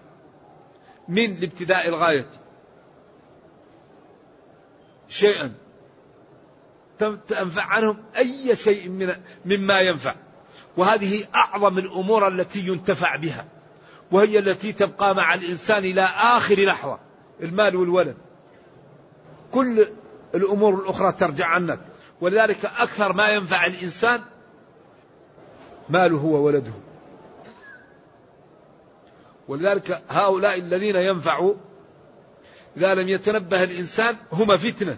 من 1.07 1.39
لابتداء 1.39 1.87
الغاية. 1.87 2.29
شيئا. 5.07 5.53
تنفع 7.27 7.63
عنهم 7.63 8.03
أي 8.17 8.55
شيء 8.55 8.89
مما 9.45 9.79
ينفع. 9.79 10.15
وهذه 10.77 11.25
أعظم 11.35 11.77
الأمور 11.77 12.27
التي 12.27 12.59
ينتفع 12.59 13.15
بها 13.15 13.45
وهي 14.11 14.39
التي 14.39 14.73
تبقى 14.73 15.15
مع 15.15 15.33
الإنسان 15.33 15.83
إلى 15.83 16.01
آخر 16.17 16.65
لحظة 16.65 16.99
المال 17.41 17.75
والولد. 17.75 18.17
كل 19.51 19.87
الأمور 20.35 20.75
الأخرى 20.75 21.11
ترجع 21.11 21.45
عنك 21.45 21.79
ولذلك 22.21 22.65
أكثر 22.65 23.13
ما 23.13 23.29
ينفع 23.29 23.65
الإنسان 23.65 24.21
ماله 25.89 26.25
وولده. 26.25 26.73
ولذلك 29.47 30.01
هؤلاء 30.09 30.59
الذين 30.59 30.95
ينفعوا 30.95 31.53
إذا 32.77 32.93
لم 32.93 33.09
يتنبه 33.09 33.63
الإنسان 33.63 34.15
هم 34.31 34.57
فتنة 34.57 34.97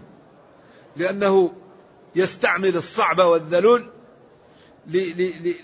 لأنه 0.96 1.52
يستعمل 2.16 2.76
الصعب 2.76 3.18
والذلول 3.18 3.90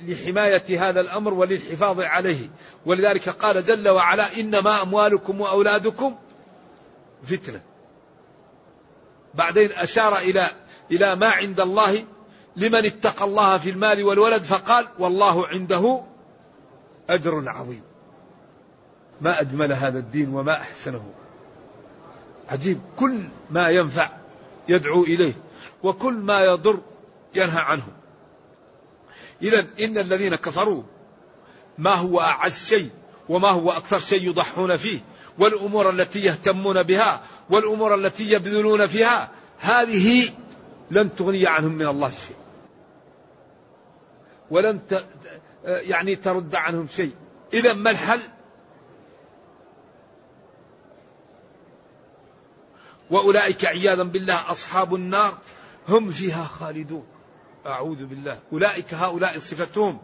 لحماية 0.09 0.89
هذا 0.89 1.01
الأمر 1.01 1.35
وللحفاظ 1.35 2.01
عليه. 2.01 2.51
ولذلك 2.87 3.29
قال 3.29 3.65
جل 3.65 3.89
وعلا 3.89 4.41
إنما 4.41 4.83
أموالكم 4.83 5.41
وأولادكم 5.41 6.17
فتنة. 7.25 7.61
بعدين 9.35 9.73
أشار 9.73 10.19
إلى 10.19 10.51
إلى 10.91 11.17
ما 11.17 11.29
عند 11.29 11.61
الله 11.61 12.05
لمن 12.57 12.87
اتقى 12.87 13.25
الله 13.25 13.59
في 13.59 13.71
المال 13.71 14.05
والولد 14.05 14.43
فقال 14.43 14.89
والله 14.99 15.47
عنده 15.47 16.03
أجر 17.11 17.49
عظيم. 17.49 17.83
ما 19.21 19.41
أجمل 19.41 19.73
هذا 19.73 19.99
الدين 19.99 20.35
وما 20.35 20.53
أحسنه. 20.53 21.05
عجيب. 22.49 22.81
كل 22.97 23.21
ما 23.51 23.71
ينفع 23.71 24.11
يدعو 24.69 25.03
إليه 25.05 25.35
وكل 25.83 26.15
ما 26.15 26.41
يضر 26.41 26.81
ينهى 27.35 27.61
عنه. 27.61 28.02
إذا 29.43 29.67
إن 29.81 29.99
الذين 29.99 30.37
كفروا 30.37 30.83
ما 31.79 31.95
هو 31.95 32.21
أعز 32.21 32.65
شيء 32.67 32.91
وما 33.29 33.49
هو 33.49 33.71
أكثر 33.71 33.99
شيء 33.99 34.29
يضحون 34.29 34.77
فيه 34.77 35.01
والأمور 35.39 35.91
التي 35.91 36.19
يهتمون 36.19 36.83
بها 36.83 37.23
والأمور 37.51 37.95
التي 37.95 38.33
يبذلون 38.33 38.87
فيها 38.87 39.31
هذه 39.59 40.29
لن 40.91 41.15
تغني 41.15 41.47
عنهم 41.47 41.73
من 41.73 41.87
الله 41.87 42.11
شيء 42.11 42.37
ولن 44.51 44.81
يعني 45.65 46.17
ترد 46.17 46.55
عنهم 46.55 46.89
شيء 46.97 47.13
إذا 47.55 47.75
ما 47.75 47.91
الحل؟ 47.91 48.21
وأولئك 53.11 53.65
عياذا 53.65 54.03
بالله 54.03 54.51
أصحاب 54.51 54.95
النار 54.95 55.39
هم 55.89 56.11
فيها 56.11 56.45
خالدون 56.45 57.07
أعوذ 57.67 58.07
بالله. 58.07 58.39
أولئك 58.53 58.95
هؤلاء 58.95 59.39
صفتهم 59.39 59.99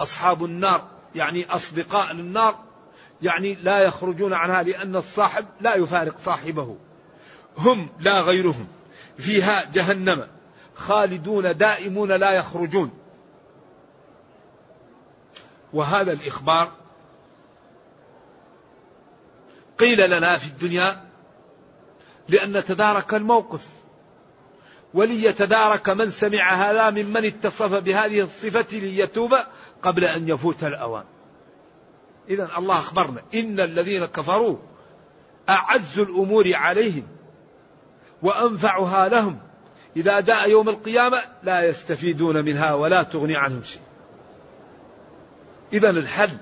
أصحاب 0.00 0.44
النار 0.44 0.88
يعني 1.14 1.46
أصدقاء 1.46 2.12
للنار 2.12 2.58
يعني 3.22 3.54
لا 3.54 3.78
يخرجون 3.78 4.32
عنها 4.32 4.62
لأن 4.62 4.96
الصاحب 4.96 5.46
لا 5.60 5.74
يفارق 5.74 6.18
صاحبه. 6.18 6.76
هم 7.58 7.88
لا 8.00 8.20
غيرهم. 8.20 8.66
فيها 9.18 9.64
جهنم. 9.72 10.26
خالدون 10.74 11.56
دائمون 11.56 12.12
لا 12.12 12.30
يخرجون. 12.30 12.90
وهذا 15.72 16.12
الإخبار 16.12 16.72
قيل 19.78 20.10
لنا 20.10 20.38
في 20.38 20.46
الدنيا 20.46 21.04
لأن 22.28 22.56
نتدارك 22.56 23.14
الموقف. 23.14 23.68
وليتدارك 24.94 25.88
من 25.88 26.10
سمع 26.10 26.52
هذا 26.52 26.90
ممن 26.90 27.24
اتصف 27.24 27.74
بهذه 27.74 28.20
الصفة 28.20 28.78
ليتوب 28.78 29.34
قبل 29.82 30.04
أن 30.04 30.28
يفوت 30.28 30.64
الأوان. 30.64 31.04
إذا 32.28 32.50
الله 32.58 32.74
أخبرنا 32.74 33.22
إن 33.34 33.60
الذين 33.60 34.06
كفروا 34.06 34.56
أعز 35.48 35.98
الأمور 35.98 36.54
عليهم 36.54 37.06
وأنفعها 38.22 39.08
لهم. 39.08 39.38
إذا 39.96 40.20
جاء 40.20 40.50
يوم 40.50 40.68
القيامة 40.68 41.22
لا 41.42 41.68
يستفيدون 41.68 42.44
منها 42.44 42.74
ولا 42.74 43.02
تغني 43.02 43.36
عنهم 43.36 43.62
شيء. 43.62 43.82
إذا 45.72 45.90
الحل 45.90 46.36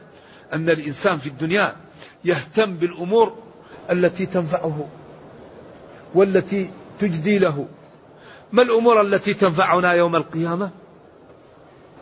أن 0.52 0.70
الإنسان 0.70 1.18
في 1.18 1.26
الدنيا 1.26 1.76
يهتم 2.24 2.74
بالأمور 2.76 3.38
التي 3.90 4.26
تنفعه 4.26 4.88
والتي 6.14 6.70
تجدي 7.00 7.38
له. 7.38 7.68
ما 8.52 8.62
الأمور 8.62 9.00
التي 9.00 9.34
تنفعنا 9.34 9.92
يوم 9.92 10.16
القيامة؟ 10.16 10.70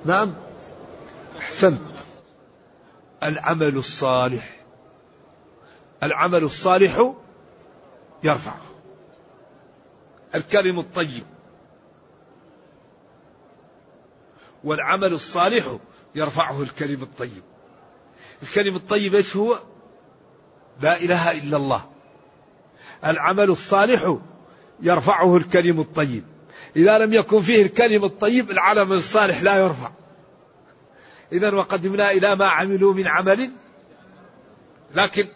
نعم. 0.05 0.35
أحسنت 1.39 1.81
العمل 3.23 3.77
الصالح. 3.77 4.61
العمل 6.03 6.43
الصالح 6.43 7.13
يرفع. 8.23 8.55
الكلم 10.35 10.79
الطيب. 10.79 11.25
والعمل 14.65 15.13
الصالح 15.13 15.77
يرفعه 16.15 16.63
الكلم 16.63 17.03
الطيب. 17.03 17.43
الكلم 18.43 18.77
الطيب 18.77 19.15
إيش 19.15 19.37
هو؟ 19.37 19.59
لا 20.81 21.01
إله 21.01 21.31
إلا 21.31 21.57
الله. 21.57 21.91
العمل 23.05 23.51
الصالح 23.51 24.17
يرفعه 24.81 25.37
الكلم 25.37 25.81
الطيب. 25.81 26.25
إذا 26.77 26.99
لم 26.99 27.13
يكن 27.13 27.41
فيه 27.41 27.63
الكلم 27.63 28.05
الطيب 28.05 28.51
العمل 28.51 28.93
الصالح 28.93 29.43
لا 29.43 29.57
يرفع. 29.57 29.91
إذا 31.33 31.55
وقدمنا 31.55 32.11
إلى 32.11 32.37
ما 32.37 32.47
عملوا 32.47 32.95
من 32.95 33.07
عمل. 33.07 33.51
لكن 34.95 35.29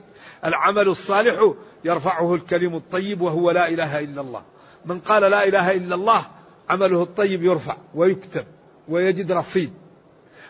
العمل 0.45 0.89
الصالح 0.89 1.55
يرفعه 1.85 2.35
الكلم 2.35 2.77
الطيب 2.77 3.21
وهو 3.21 3.51
لا 3.51 3.69
إله 3.69 3.99
إلا 3.99 4.21
الله. 4.21 4.43
من 4.85 5.01
قال 5.01 5.23
لا 5.23 5.49
إله 5.49 5.73
إلا 5.73 5.95
الله 5.95 6.27
عمله 6.69 7.03
الطيب 7.03 7.43
يرفع 7.43 7.77
ويكتب 7.95 8.45
ويجد 8.89 9.33
رصيد. 9.33 9.73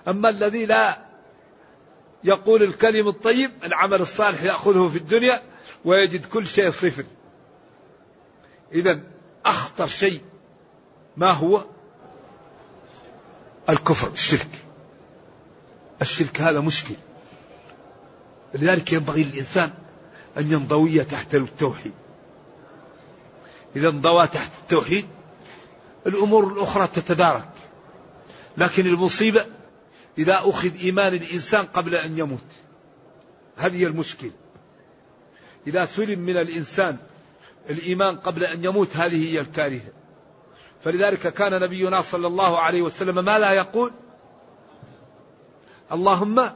أما 0.08 0.28
الذي 0.28 0.66
لا 0.66 0.98
يقول 2.24 2.62
الكلم 2.62 3.08
الطيب 3.08 3.50
العمل 3.64 4.00
الصالح 4.00 4.42
يأخذه 4.42 4.88
في 4.88 4.98
الدنيا 4.98 5.40
ويجد 5.84 6.26
كل 6.26 6.46
شيء 6.46 6.70
صفر. 6.70 7.04
إذا 8.72 9.00
أخطر 9.46 9.86
شيء 9.86 10.20
ما 11.16 11.30
هو 11.30 11.64
الكفر؟ 13.68 14.08
الشرك. 14.08 14.48
الشرك 16.02 16.40
هذا 16.40 16.60
مشكل. 16.60 16.94
لذلك 18.54 18.92
ينبغي 18.92 19.24
للإنسان 19.24 19.70
أن 20.38 20.52
ينضوي 20.52 21.04
تحت 21.04 21.34
التوحيد. 21.34 21.92
إذا 23.76 23.88
انضوى 23.88 24.26
تحت 24.26 24.50
التوحيد 24.62 25.06
الأمور 26.06 26.52
الأخرى 26.52 26.86
تتدارك. 26.86 27.48
لكن 28.56 28.86
المصيبة 28.86 29.46
إذا 30.18 30.40
أخذ 30.44 30.78
إيمان 30.80 31.14
الإنسان 31.14 31.64
قبل 31.64 31.94
أن 31.94 32.18
يموت. 32.18 32.44
هذه 33.56 33.84
المشكلة 33.84 34.32
إذا 35.66 35.84
سلم 35.84 36.20
من 36.20 36.36
الإنسان 36.36 36.96
الإيمان 37.70 38.16
قبل 38.16 38.44
أن 38.44 38.64
يموت 38.64 38.96
هذه 38.96 39.32
هي 39.32 39.40
الكارثة. 39.40 40.03
فلذلك 40.84 41.32
كان 41.32 41.60
نبينا 41.60 42.02
صلى 42.02 42.26
الله 42.26 42.58
عليه 42.58 42.82
وسلم 42.82 43.24
ما 43.24 43.38
لا 43.38 43.52
يقول 43.52 43.92
اللهم 45.92 46.50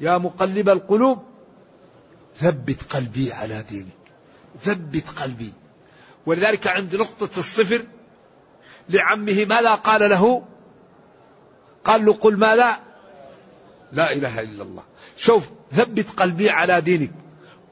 يا 0.00 0.18
مقلب 0.18 0.68
القلوب 0.68 1.22
ثبت 2.36 2.82
قلبي 2.82 3.32
على 3.32 3.64
دينك. 3.70 4.04
ثبت 4.60 5.08
قلبي. 5.10 5.52
ولذلك 6.26 6.66
عند 6.66 6.96
نقطة 6.96 7.38
الصفر 7.38 7.84
لعمه 8.88 9.44
ماذا 9.44 9.74
قال 9.74 10.10
له 10.10 10.44
قال 11.84 12.04
له 12.04 12.12
قل 12.12 12.36
ما 12.36 12.56
لا 12.56 12.76
لا 13.92 14.12
إله 14.12 14.40
إلا 14.40 14.62
الله. 14.62 14.82
شوف 15.16 15.50
ثبت 15.72 16.10
قلبي 16.10 16.50
على 16.50 16.80
دينك. 16.80 17.12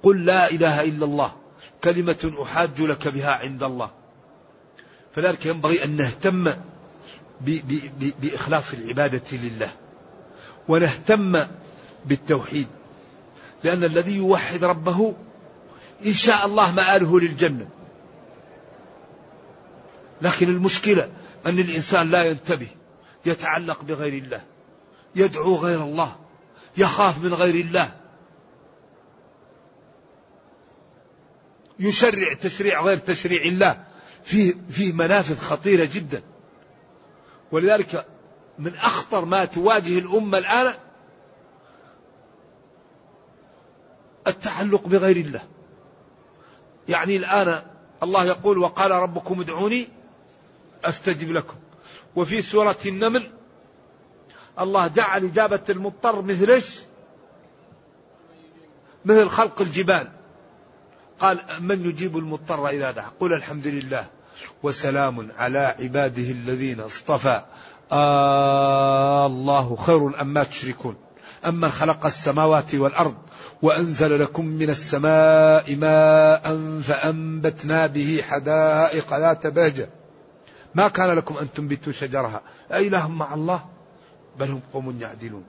قل 0.03 0.25
لا 0.25 0.51
إله 0.51 0.85
إلا 0.85 1.05
الله. 1.05 1.33
كلمة 1.85 2.33
أحاج 2.43 2.81
لك 2.81 3.09
بها 3.09 3.33
عند 3.35 3.63
الله. 3.63 4.02
فذلك 5.14 5.46
ينبغي 5.46 5.85
أن 5.85 5.96
نهتم 5.96 6.53
بإخلاص 8.20 8.72
العبادة 8.72 9.37
لله 9.37 9.72
ونهتم 10.68 11.46
بالتوحيد 12.05 12.66
لأن 13.64 13.85
الذي 13.85 14.16
يوحد 14.16 14.64
ربه 14.64 15.14
إن 16.07 16.12
شاء 16.12 16.46
الله 16.46 16.72
مآله 16.72 17.20
للجنة. 17.20 17.68
لكن 20.22 20.48
المشكلة 20.48 21.11
أن 21.46 21.59
الإنسان 21.59 22.11
لا 22.11 22.25
ينتبه 22.25 22.68
يتعلق 23.27 23.83
بغير 23.83 24.12
الله 24.12 24.42
يدعو 25.16 25.57
غير 25.57 25.83
الله 25.83 26.16
يخاف 26.77 27.18
من 27.18 27.35
غير 27.35 27.55
الله 27.55 27.92
يشرع 31.81 32.35
تشريع 32.40 32.83
غير 32.83 32.98
تشريع 32.98 33.42
الله. 33.42 33.85
فيه 34.25 34.55
فيه 34.71 34.93
منافذ 34.93 35.39
خطيرة 35.39 35.89
جدا. 35.93 36.23
ولذلك 37.53 38.07
من 38.59 38.75
أخطر 38.75 39.25
ما 39.25 39.45
تواجه 39.45 39.99
الأمة 39.99 40.39
الآن 40.39 40.75
التعلق 44.27 44.87
بغير 44.87 45.17
الله. 45.17 45.43
يعني 46.89 47.17
الآن 47.17 47.63
الله 48.03 48.25
يقول 48.25 48.59
وقال 48.59 48.91
ربكم 48.91 49.41
ادعوني 49.41 49.89
أستجب 50.85 51.33
لكم. 51.33 51.57
وفي 52.17 52.43
سورة 52.43 52.79
النمل 52.87 53.31
الله 54.59 54.87
جعل 54.87 55.25
إجابة 55.25 55.61
المضطر 55.69 56.23
مثل 56.23 56.51
إيش؟ 56.51 56.81
مثل 59.05 59.29
خلق 59.29 59.61
الجبال. 59.61 60.22
قال 61.23 61.39
من 61.61 61.85
يجيب 61.89 62.19
المضطر 62.19 62.69
إذا 62.69 62.91
دعا 62.91 63.11
قل 63.21 63.33
الحمد 63.33 63.67
لله 63.67 64.07
وسلام 64.63 65.29
على 65.39 65.75
عباده 65.81 66.23
الذين 66.23 66.81
اصطفى. 66.81 67.43
آه 67.93 69.27
الله 69.27 69.77
خير 69.77 70.21
أما 70.21 70.45
تشركون. 70.45 70.97
أما 71.47 71.69
خلق 71.69 72.07
السماوات 72.07 72.75
والأرض 72.75 73.15
وأنزل 73.63 74.21
لكم 74.21 74.47
من 74.47 74.71
السماء 74.71 75.77
ماء 75.77 76.81
فأنبتنا 76.81 77.87
به 77.87 78.23
حدائق 78.29 79.19
ذات 79.19 79.47
بهجة. 79.47 79.89
ما 80.75 80.89
كان 80.89 81.11
لكم 81.11 81.37
أن 81.39 81.53
تنبتوا 81.53 81.93
شجرها. 81.93 82.41
أإله 82.73 83.09
مع 83.09 83.35
الله. 83.35 83.65
بل 84.39 84.51
هم 84.51 84.61
قوم 84.73 84.99
يعدلون. 85.01 85.45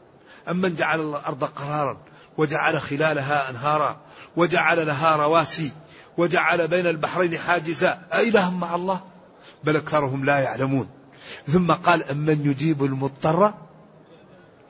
أمن 0.49 0.75
جعل 0.75 0.99
الأرض 0.99 1.43
قرارا 1.43 1.97
وجعل 2.37 2.81
خلالها 2.81 3.49
أنهارا 3.49 3.97
وجعل 4.37 4.87
لها 4.87 5.15
رواسي 5.15 5.71
وجعل 6.17 6.67
بين 6.67 6.87
البحرين 6.87 7.37
حاجزا. 7.37 8.01
أإله 8.13 8.51
مع 8.51 8.75
الله؟ 8.75 9.01
بل 9.63 9.75
أكثرهم 9.75 10.25
لا 10.25 10.39
يعلمون. 10.39 10.89
ثم 11.47 11.71
قال 11.71 12.03
أمن 12.03 12.45
يجيب 12.45 12.83
المضطر 12.83 13.53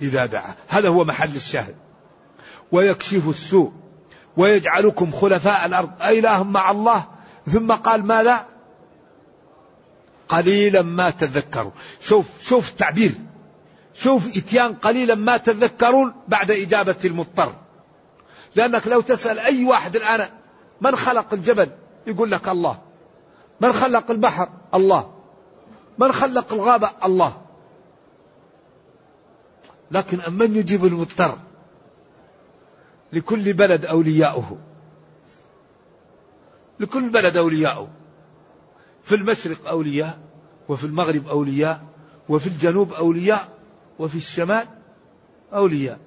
إذا 0.01 0.25
دعا. 0.25 0.55
هذا 0.67 0.89
هو 0.89 1.03
محل 1.03 1.35
الشاهد. 1.35 1.75
ويكشف 2.71 3.29
السوء 3.29 3.71
ويجعلكم 4.37 5.11
خلفاء 5.11 5.65
الأرض. 5.65 5.91
أإله 6.01 6.43
مع 6.43 6.71
الله؟ 6.71 7.05
ثم 7.51 7.71
قال 7.71 8.05
ماذا؟ 8.05 8.45
قليلا 10.27 10.81
ما 10.81 11.09
تذكروا 11.09 11.71
شوف 12.01 12.25
شوف 12.41 12.69
التعبير. 12.69 13.11
شوف 13.93 14.37
إتيان 14.37 14.73
قليلا 14.73 15.15
ما 15.15 15.37
تذكرون 15.37 16.13
بعد 16.27 16.51
إجابة 16.51 16.95
المضطر. 17.05 17.62
لأنك 18.55 18.87
لو 18.87 19.01
تسأل 19.01 19.39
أي 19.39 19.65
واحد 19.65 19.95
الآن 19.95 20.29
من 20.81 20.95
خلق 20.95 21.33
الجبل؟ 21.33 21.69
يقول 22.07 22.31
لك 22.31 22.47
الله. 22.47 22.81
من 23.61 23.73
خلق 23.73 24.11
البحر؟ 24.11 24.49
الله. 24.73 25.13
من 25.97 26.11
خلق 26.11 26.53
الغابة؟ 26.53 26.89
الله. 27.05 27.41
لكن 29.91 30.19
من 30.33 30.55
يجيب 30.55 30.85
المضطر 30.85 31.37
لكل 33.13 33.53
بلد 33.53 33.85
أولياؤه؟ 33.85 34.57
لكل 36.79 37.09
بلد 37.09 37.37
أولياؤه. 37.37 37.87
في 39.03 39.15
المشرق 39.15 39.67
أولياء 39.67 40.19
وفي 40.69 40.83
المغرب 40.83 41.27
أولياء 41.27 41.83
وفي 42.29 42.47
الجنوب 42.47 42.93
أولياء 42.93 43.49
وفي 43.99 44.15
الشمال 44.15 44.67
أولياء. 45.53 45.99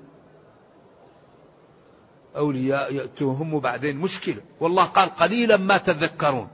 أولياء 2.36 2.94
يأتوهم 2.94 3.54
وبعدين 3.54 3.96
مشكلة. 3.96 4.42
والله 4.60 4.84
قال 4.84 5.08
قليلا 5.08 5.56
ما 5.56 5.78
تذكرون. 5.78 6.48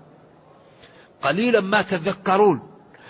قليلا 1.22 1.60
ما 1.60 1.82
تذكرون. 1.82 2.60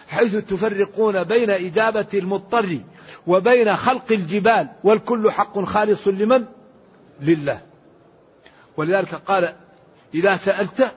حيث 0.08 0.36
تفرقون 0.36 1.24
بين 1.24 1.50
إجابة 1.50 2.06
المضطر 2.14 2.78
وبين 3.26 3.76
خلق 3.76 4.12
الجبال 4.12 4.68
والكل 4.84 5.30
حق 5.30 5.64
خالص 5.64 6.08
لمن؟ 6.08 6.44
لله. 7.20 7.60
ولذلك 8.76 9.14
قال 9.14 9.54
إذا 10.14 10.36
سألت 10.36 10.94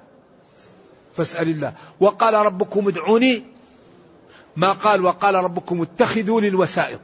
فاسأل 1.16 1.50
الله. 1.50 1.74
وقال 2.00 2.34
ربكم 2.34 2.88
ادعوني. 2.88 3.44
ما 4.56 4.72
قال؟ 4.72 5.06
وقال 5.06 5.36
ربكم 5.36 5.82
اتخذوا 5.82 6.42
للوسائط. 6.42 7.00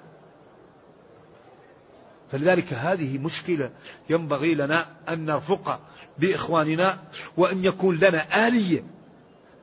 فلذلك 2.31 2.73
هذه 2.73 3.17
مشكلة 3.17 3.71
ينبغي 4.09 4.55
لنا 4.55 4.85
أن 5.09 5.25
نرفق 5.25 5.79
بإخواننا 6.19 6.99
وأن 7.37 7.65
يكون 7.65 7.95
لنا 7.95 8.47
آلية 8.47 8.83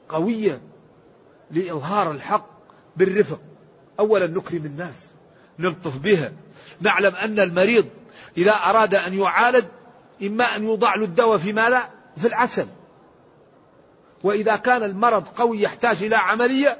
قوية 0.08 0.60
لإظهار 1.50 2.10
الحق 2.10 2.46
بالرفق. 2.96 3.40
أولا 4.00 4.26
نكرم 4.26 4.66
الناس 4.66 4.94
نلطف 5.58 5.98
بها. 5.98 6.32
نعلم 6.80 7.14
أن 7.14 7.40
المريض 7.40 7.86
إذا 8.36 8.52
أراد 8.52 8.94
أن 8.94 9.18
يعالج 9.18 9.64
إما 10.22 10.56
أن 10.56 10.64
يوضع 10.64 10.94
له 10.94 11.04
الدواء 11.04 11.38
في 11.38 11.52
ماذا؟ 11.52 11.90
في 12.16 12.26
العسل. 12.26 12.66
وإذا 14.24 14.56
كان 14.56 14.82
المرض 14.82 15.28
قوي 15.28 15.62
يحتاج 15.62 16.02
إلى 16.02 16.16
عملية 16.16 16.78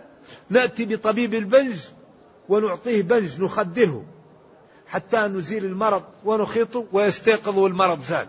نأتي 0.50 0.84
بطبيب 0.84 1.34
البنج 1.34 1.76
ونعطيه 2.48 3.02
بنج 3.02 3.42
نخدره. 3.42 4.04
حتى 4.88 5.18
نزيل 5.18 5.64
المرض 5.64 6.02
ونخيطه 6.24 6.84
ويستيقظ 6.92 7.58
والمرض 7.58 8.00
زال 8.00 8.28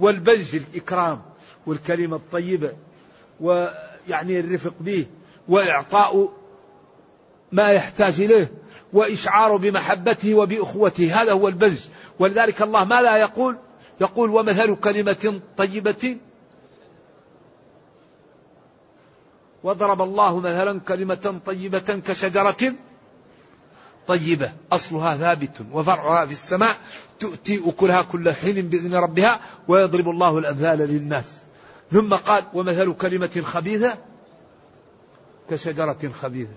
والبنج 0.00 0.54
الإكرام 0.54 1.22
والكلمة 1.66 2.16
الطيبة 2.16 2.72
ويعني 3.40 4.40
الرفق 4.40 4.74
به 4.80 5.06
وإعطاء 5.48 6.32
ما 7.52 7.68
يحتاج 7.68 8.20
إليه 8.20 8.52
وإشعاره 8.92 9.56
بمحبته 9.56 10.34
وبأخوته 10.34 11.22
هذا 11.22 11.32
هو 11.32 11.48
البنج 11.48 11.78
ولذلك 12.18 12.62
الله 12.62 12.84
ما 12.84 13.02
لا 13.02 13.16
يقول؟ 13.16 13.56
يقول 14.00 14.30
ومثل 14.30 14.76
كلمة 14.76 15.40
طيبة. 15.56 16.18
وضرب 19.64 20.02
الله 20.02 20.38
مثلا 20.38 20.80
كلمة 20.80 21.40
طيبة 21.46 21.78
كشجرة. 22.06 22.74
طيبة 24.08 24.52
أصلها 24.72 25.16
ثابت 25.16 25.50
وفرعها 25.72 26.26
في 26.26 26.32
السماء 26.32 26.76
تؤتي 27.20 27.62
أكلها 27.66 28.02
كل 28.02 28.32
حين 28.32 28.68
بإذن 28.68 28.94
ربها 28.94 29.40
ويضرب 29.68 30.08
الله 30.08 30.38
الأمثال 30.38 30.78
للناس. 30.78 31.38
ثم 31.92 32.14
قال 32.14 32.44
ومثل 32.54 32.92
كلمة 32.92 33.42
خبيثة 33.44 33.98
كشجرة 35.50 36.12
خبيثة. 36.22 36.56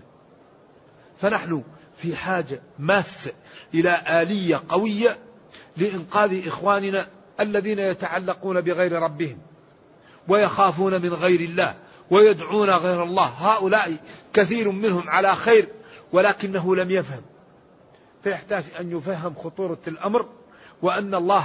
فنحن 1.22 1.64
في 1.98 2.16
حاجة 2.16 2.62
ماسة 2.80 3.32
إلى 3.74 4.02
آلية 4.22 4.62
قوية 4.70 5.18
لإنقاذ 5.78 6.48
إخواننا 6.48 7.08
الذين 7.40 7.80
يتعلقون 7.80 8.62
بغير 8.62 8.92
ربهم 8.92 9.38
ويخافون 10.28 11.02
من 11.02 11.14
غير 11.14 11.40
الله 11.40 11.76
ويدعون 12.10 12.70
غير 12.70 13.04
الله. 13.04 13.26
هؤلاء 13.26 13.96
كثير 14.34 14.72
منهم 14.72 15.10
على 15.10 15.36
خير 15.36 15.68
ولكنه 16.14 16.76
لم 16.76 16.92
يفهم. 16.92 17.22
فيحتاج 18.24 18.64
أن 18.80 18.98
يفهم 18.98 19.36
خطورة 19.36 19.80
الأمر 19.88 20.26
وأن 20.82 21.16
الله 21.16 21.44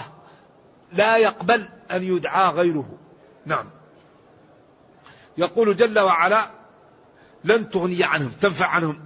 لا 0.92 1.16
يقبل 1.16 1.68
أن 1.90 2.02
يدعى 2.02 2.50
غيره. 2.50 2.98
نعم. 3.46 3.66
يقول 5.38 5.76
جل 5.76 5.98
وعلا 5.98 6.50
لن 7.44 7.70
تغني 7.70 8.04
عنهم 8.04 8.30
تنفع 8.40 8.66
عنهم 8.66 9.00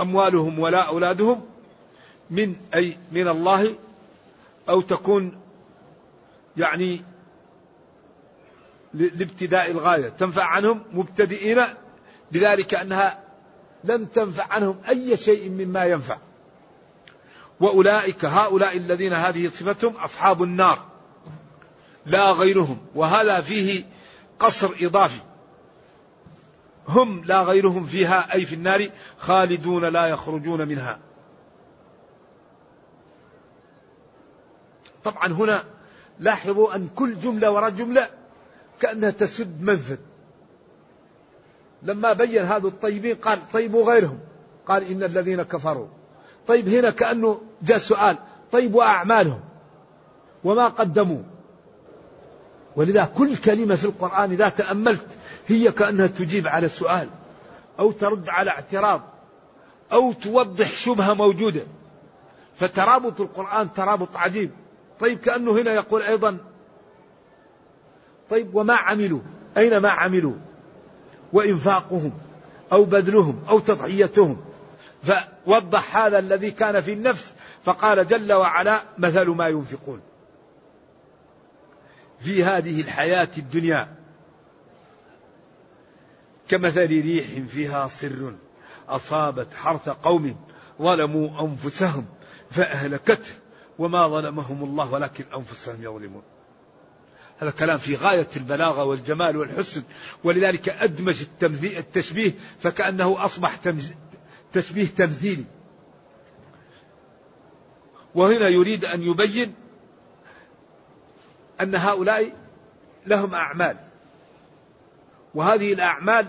أموالهم 0.00 0.58
ولا 0.58 0.82
أولادهم 0.82 1.44
من 2.30 2.56
أي 2.74 2.98
من 3.12 3.28
الله 3.28 3.74
أو 4.68 4.80
تكون 4.80 5.40
يعني 6.56 7.02
لابتداء 8.94 9.70
الغاية. 9.70 10.08
تنفع 10.08 10.44
عنهم 10.44 10.82
مبتدئين 10.92 11.62
بذلك 12.32 12.74
أنها 12.74 13.20
لن 13.84 14.12
تنفع 14.12 14.46
عنهم 14.50 14.80
أي 14.88 15.16
شيء 15.16 15.50
مما 15.50 15.84
ينفع. 15.84 16.18
وأولئك 17.60 18.24
هؤلاء 18.24 18.76
الذين 18.76 19.12
هذه 19.12 19.48
صفتهم 19.48 19.96
أصحاب 19.96 20.42
النار. 20.42 20.86
لا 22.06 22.32
غيرهم. 22.32 22.78
وهذا 22.94 23.40
فيه 23.40 23.84
قصر 24.38 24.70
إضافي. 24.80 25.20
هم 26.88 27.24
لا 27.24 27.42
غيرهم 27.42 27.84
فيها 27.84 28.34
أي 28.34 28.46
في 28.46 28.54
النار 28.54 28.88
خالدون 29.18 29.84
لا 29.84 30.06
يخرجون 30.06 30.68
منها. 30.68 30.98
طبعا 35.04 35.32
هنا 35.32 35.64
لاحظوا 36.20 36.74
أن 36.74 36.88
كل 36.88 37.18
جملة 37.18 37.50
وراء 37.50 37.70
جملة 37.70 38.10
كأنها 38.80 39.10
تسد 39.10 39.62
منفذ 39.62 39.98
لما 41.82 42.12
بين 42.12 42.42
هذا 42.42 42.66
الطيبين 42.66 43.16
قال 43.16 43.50
طيبوا 43.52 43.92
غيرهم. 43.92 44.18
قال 44.66 44.90
إن 44.90 45.02
الذين 45.02 45.42
كفروا. 45.42 45.88
طيب 46.46 46.68
هنا 46.68 46.90
كأنه 46.90 47.40
جاء 47.62 47.78
سؤال. 47.78 48.18
طيب 48.52 48.74
وأعمالهم؟ 48.74 49.40
وما 50.44 50.68
قدموا؟ 50.68 51.22
ولذا 52.76 53.04
كل 53.04 53.36
كلمة 53.36 53.74
في 53.74 53.84
القرآن 53.84 54.32
إذا 54.32 54.48
تأملت 54.48 55.06
هي 55.46 55.72
كأنها 55.72 56.06
تجيب 56.06 56.46
على 56.46 56.68
سؤال 56.68 57.08
أو 57.78 57.92
ترد 57.92 58.28
على 58.28 58.50
اعتراض 58.50 59.00
أو 59.92 60.12
توضح 60.12 60.72
شبهة 60.72 61.14
موجودة. 61.14 61.62
فترابط 62.56 63.20
القرآن 63.20 63.72
ترابط 63.72 64.16
عجيب. 64.16 64.50
طيب 65.00 65.18
كأنه 65.18 65.52
هنا 65.52 65.72
يقول 65.72 66.02
أيضا 66.02 66.36
طيب 68.30 68.54
وما 68.54 68.74
عملوا؟ 68.74 69.20
أين 69.56 69.76
ما 69.76 69.88
عملوا؟ 69.88 70.34
وإنفاقهم 71.32 72.12
أو 72.72 72.84
بذلهم 72.84 73.42
أو 73.48 73.58
تضحيتهم 73.58 74.36
فوضح 75.04 75.96
هذا 75.96 76.18
الذي 76.18 76.50
كان 76.50 76.80
في 76.80 76.92
النفس 76.92 77.34
فقال 77.64 78.06
جل 78.06 78.32
وعلا 78.32 78.80
مثل 78.98 79.28
ما 79.28 79.48
ينفقون 79.48 80.00
في 82.20 82.44
هذه 82.44 82.80
الحياة 82.80 83.28
الدنيا 83.38 83.94
كمثل 86.48 86.86
ريح 86.86 87.26
فيها 87.48 87.88
سر 87.88 88.34
أصابت 88.88 89.54
حرث 89.54 89.88
قوم 89.88 90.36
ظلموا 90.82 91.40
أنفسهم 91.40 92.06
فأهلكته 92.50 93.34
وما 93.78 94.08
ظلمهم 94.08 94.64
الله 94.64 94.92
ولكن 94.92 95.24
أنفسهم 95.36 95.82
يظلمون. 95.82 96.22
هذا 97.38 97.50
كلام 97.50 97.78
في 97.78 97.96
غاية 97.96 98.28
البلاغة 98.36 98.84
والجمال 98.84 99.36
والحسن 99.36 99.82
ولذلك 100.24 100.68
أدمج 100.68 101.24
التشبيه 101.64 102.32
فكأنه 102.60 103.24
أصبح 103.24 103.56
تشبيه 104.54 104.86
تمثيلي 104.86 105.44
وهنا 108.14 108.48
يريد 108.48 108.84
أن 108.84 109.02
يبين 109.02 109.54
أن 111.60 111.74
هؤلاء 111.74 112.32
لهم 113.06 113.34
أعمال. 113.34 113.76
وهذه 115.34 115.72
الأعمال 115.72 116.26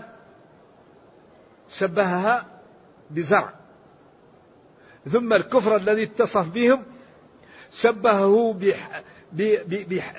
شبهها 1.70 2.46
بزرع. 3.10 3.52
ثم 5.10 5.32
الكفر 5.32 5.76
الذي 5.76 6.02
اتصف 6.02 6.48
بهم 6.48 6.82
شبهه 7.72 8.58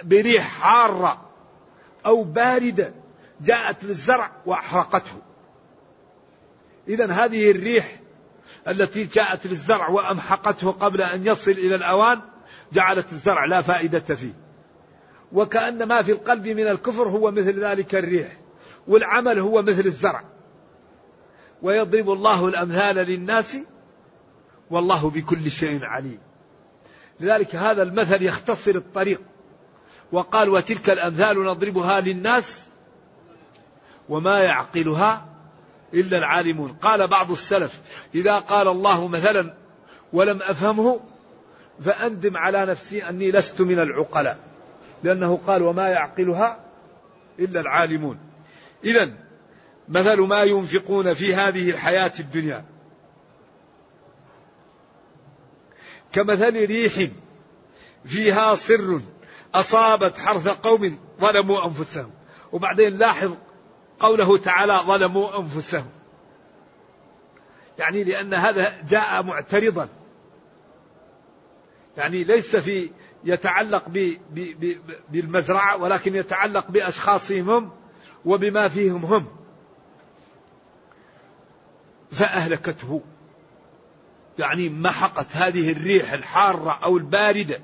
بريح 0.04 0.62
حارة 0.62 1.30
أو 2.06 2.24
باردة 2.24 2.93
جاءت 3.41 3.84
للزرع 3.84 4.32
وأحرقته. 4.46 5.22
إذا 6.89 7.12
هذه 7.12 7.52
الريح 7.52 8.00
التي 8.67 9.04
جاءت 9.04 9.47
للزرع 9.47 9.89
وأمحقته 9.89 10.71
قبل 10.71 11.02
أن 11.02 11.28
يصل 11.28 11.52
إلى 11.52 11.76
الأوان 11.76 12.19
جعلت 12.73 13.12
الزرع 13.12 13.45
لا 13.45 13.62
فائدة 13.62 14.00
فيه. 14.00 14.34
وكأن 15.32 15.84
ما 15.84 16.02
في 16.02 16.12
القلب 16.12 16.47
من 16.47 16.67
الكفر 16.67 17.08
هو 17.08 17.32
مثل 17.32 17.65
ذلك 17.65 17.95
الريح 17.95 18.38
والعمل 18.88 19.39
هو 19.39 19.62
مثل 19.62 19.86
الزرع. 19.86 20.23
ويضرب 21.62 22.10
الله 22.10 22.47
الأمثال 22.47 22.95
للناس 22.95 23.58
والله 24.69 25.10
بكل 25.10 25.52
شيء 25.52 25.86
عليم. 25.86 26.19
لذلك 27.19 27.56
هذا 27.56 27.84
المثل 27.84 28.23
يختصر 28.23 28.76
الطريق. 28.76 29.21
وقال 30.12 30.50
وتلك 30.50 30.89
الأمثال 30.89 31.43
نضربها 31.43 32.00
للناس 32.00 32.63
وما 34.10 34.39
يعقلها 34.39 35.37
إلا 35.93 36.17
العالمون. 36.17 36.73
قال 36.73 37.08
بعض 37.08 37.32
السلف 37.32 37.82
إذا 38.15 38.39
قال 38.39 38.67
الله 38.67 39.08
مثلا 39.08 39.54
ولم 40.13 40.41
أفهمه 40.41 41.00
فأندم 41.86 42.38
على 42.38 42.65
نفسي 42.65 43.10
أني 43.10 43.32
لست 43.32 43.62
من 43.62 43.80
العقلاء. 43.80 44.39
لأنه 45.04 45.39
قال 45.47 45.63
وما 45.63 45.89
يعقلها 45.89 46.60
إلا 47.39 47.60
العالمون. 47.60 48.17
إذا 48.84 49.13
مثل 49.89 50.19
ما 50.21 50.43
ينفقون 50.43 51.13
في 51.13 51.36
هذه 51.36 51.69
الحياة 51.69 52.13
الدنيا. 52.19 52.65
كمثل 56.12 56.65
ريح 56.65 56.93
فيها 58.06 58.56
سر 58.56 59.02
أصابت 59.56 60.19
حرث 60.19 60.47
قوم 60.47 61.00
ظلموا 61.21 61.65
أنفسهم. 61.65 62.12
وبعدين 62.52 62.97
لاحظ 62.97 63.32
قوله 63.99 64.38
تعالى 64.38 64.73
ظلموا 64.73 65.39
أنفسهم. 65.39 65.89
يعني 67.79 68.03
لأن 68.03 68.33
هذا 68.33 68.81
جاء 68.89 69.23
معترضا. 69.23 69.89
يعني 71.97 72.23
ليس 72.23 72.55
في 72.55 72.89
يتعلق 73.23 73.83
بالمزرعة 75.10 75.77
ولكن 75.77 76.15
يتعلق 76.15 76.71
بأشخاصهم 76.71 77.49
هم 77.49 77.71
وبما 78.25 78.67
فيهم 78.67 79.05
هم. 79.05 79.27
فأهلكته. 82.12 83.01
يعني 84.39 84.69
محقت 84.69 85.36
هذه 85.36 85.71
الريح 85.71 86.13
الحارة 86.13 86.79
أو 86.83 86.97
الباردة. 86.97 87.60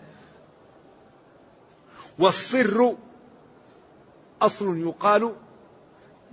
والصر 2.20 2.94
أصل 4.42 4.78
يقال 4.78 5.36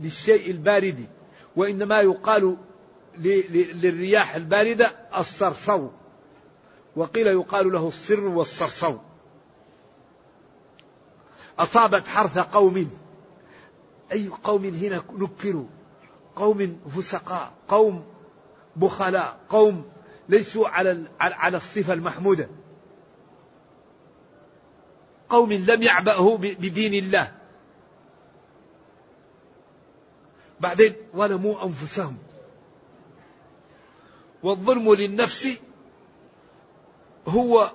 للشيء 0.01 0.51
البارد 0.51 1.07
وإنما 1.57 2.01
يقال 2.01 2.57
للرياح 3.19 4.35
الباردة 4.35 4.93
الصرصو. 5.17 5.89
وقيل 6.97 7.27
يقال 7.27 7.73
له 7.73 7.89
الصر 7.89 8.21
والصرصو. 8.21 8.97
أصابت 11.59 12.07
حرث 12.07 12.39
قوم. 12.39 12.91
أي 14.13 14.29
قوم 14.45 14.65
هنا 14.65 15.03
نكروا؟ 15.13 15.67
قوم 16.37 16.81
فسقاء 16.97 17.53
قوم 17.69 18.05
بخلاء 18.77 19.39
قوم 19.49 19.85
ليسوا 20.29 20.69
على 20.69 21.05
على 21.21 21.57
الصفة 21.57 21.93
المحمودة. 21.93 22.49
قوم 25.29 25.53
لم 25.53 25.83
يعبأه 25.83 26.37
بدين 26.37 26.95
الله. 26.95 27.40
بعدين 30.61 30.93
ظلموا 31.17 31.65
أنفسهم. 31.65 32.17
والظلم 34.43 34.95
للنفس 34.95 35.49
هو 37.29 37.73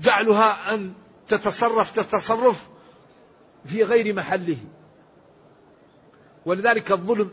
جعلها 0.00 0.74
أن 0.74 0.94
تتصرف 1.28 1.90
تتصرف 1.92 2.68
في 3.64 3.82
غير 3.82 4.14
محله. 4.14 4.58
ولذلك 6.46 6.92
الظلم 6.92 7.30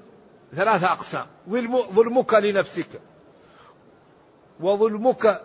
ثلاثة 0.55 0.91
أقسام. 0.91 1.25
ظلمك 1.93 2.33
لنفسك. 2.33 3.01
وظلمك 4.59 5.41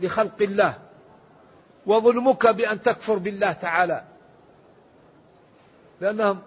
لخلق 0.00 0.42
الله. 0.42 0.78
وظلمك 1.86 2.46
بأن 2.46 2.82
تكفر 2.82 3.14
بالله 3.14 3.52
تعالى. 3.52 4.04
لأنهم 6.04 6.38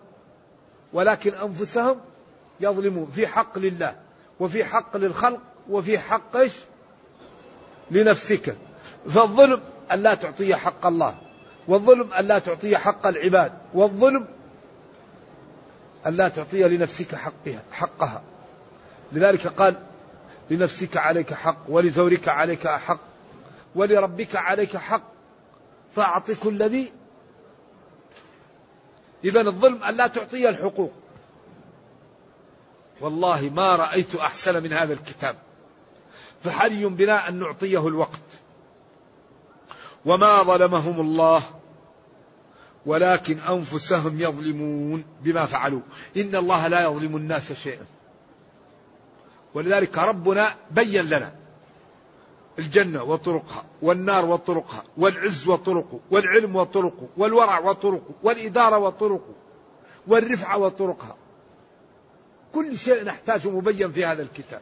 ولكن 0.94 1.34
أنفسهم 1.34 1.98
يظلمون. 2.60 3.12
في 3.16 3.28
حق 3.28 3.58
لله 3.58 3.96
وفي 4.40 4.66
حق 4.66 4.98
للخلق 4.98 5.40
وفي 5.70 6.00
حق 6.00 6.38
إيش؟ 6.38 6.54
لنفسك. 7.92 8.56
فالظلم 9.10 9.62
أن 9.92 10.04
لا 10.04 10.14
تعطي 10.14 10.56
حق 10.56 10.86
الله 10.86 11.18
والظلم 11.68 12.14
أن 12.14 12.26
لا 12.26 12.40
تعطي 12.40 12.78
حق 12.78 13.08
العباد 13.08 13.52
والظلم 13.74 14.28
أن 16.08 16.14
لا 16.14 16.28
تعطي 16.28 16.64
لنفسك 16.64 17.16
حقها 17.16 17.64
حقها. 17.72 18.22
لذلك 19.12 19.48
قال 19.48 19.76
لنفسك 20.50 20.98
عليك 20.98 21.34
حق 21.34 21.58
ولزورك 21.70 22.28
عليك 22.28 22.68
حق 22.68 23.00
ولربك 23.76 24.36
عليك 24.36 24.78
حق 24.78 25.04
فأعط 25.96 26.32
كل 26.32 26.64
ذي 26.64 26.92
إذا 29.24 29.42
الظلم 29.42 29.84
أن 29.84 29.98
لا 29.98 30.08
تعطي 30.08 30.50
الحقوق. 30.50 30.92
والله 33.02 33.50
ما 33.50 33.76
رأيت 33.76 34.16
أحسن 34.16 34.64
من 34.64 34.74
هذا 34.74 34.94
الكتاب. 34.94 35.36
فحري 36.44 36.86
بنا 36.86 37.30
أن 37.30 37.40
نعطيه 37.40 37.88
الوقت. 37.88 38.20
وما 40.06 40.44
ظلمهم 40.44 41.02
الله 41.02 41.44
ولكن 42.86 43.40
أنفسهم 43.40 44.22
يظلمون 44.22 45.04
بما 45.22 45.46
فعلوا. 45.46 45.82
إن 46.18 46.36
الله 46.36 46.68
لا 46.68 46.84
يظلم 46.84 47.16
الناس 47.16 47.54
شيئا. 47.54 47.86
ولذلك 49.54 49.98
ربنا 49.98 50.56
بين 50.72 51.06
لنا. 51.06 51.47
الجنة 52.60 53.04
وطرقها 53.04 53.66
والنار 53.82 54.26
وطرقها 54.26 54.84
والعز 54.98 55.48
وطرقه 55.48 56.00
والعلم 56.12 56.56
وطرقه 56.56 57.08
والورع 57.18 57.60
وطرقه 57.60 58.12
والإدارة 58.24 58.78
وطرقه 58.78 59.36
والرفعة 60.08 60.58
وطرقها. 60.58 61.16
كل 62.54 62.78
شيء 62.78 63.04
نحتاجه 63.04 63.50
مبين 63.50 63.92
في 63.92 64.06
هذا 64.06 64.22
الكتاب. 64.22 64.62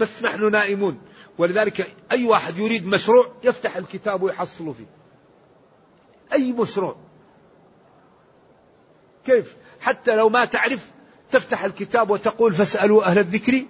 بس 0.00 0.22
نحن 0.22 0.50
نائمون. 0.50 0.98
ولذلك 1.38 1.94
أي 2.12 2.24
واحد 2.24 2.58
يريد 2.58 2.86
مشروع 2.86 3.32
يفتح 3.44 3.76
الكتاب 3.76 4.22
ويحصل 4.22 4.74
فيه. 4.74 4.86
أي 6.32 6.52
مشروع. 6.52 6.96
كيف؟ 9.26 9.56
حتى 9.80 10.16
لو 10.16 10.28
ما 10.28 10.44
تعرف 10.44 10.90
تفتح 11.30 11.64
الكتاب 11.64 12.10
وتقول 12.10 12.54
فاسألوا 12.54 13.04
أهل 13.04 13.18
الذكر. 13.18 13.64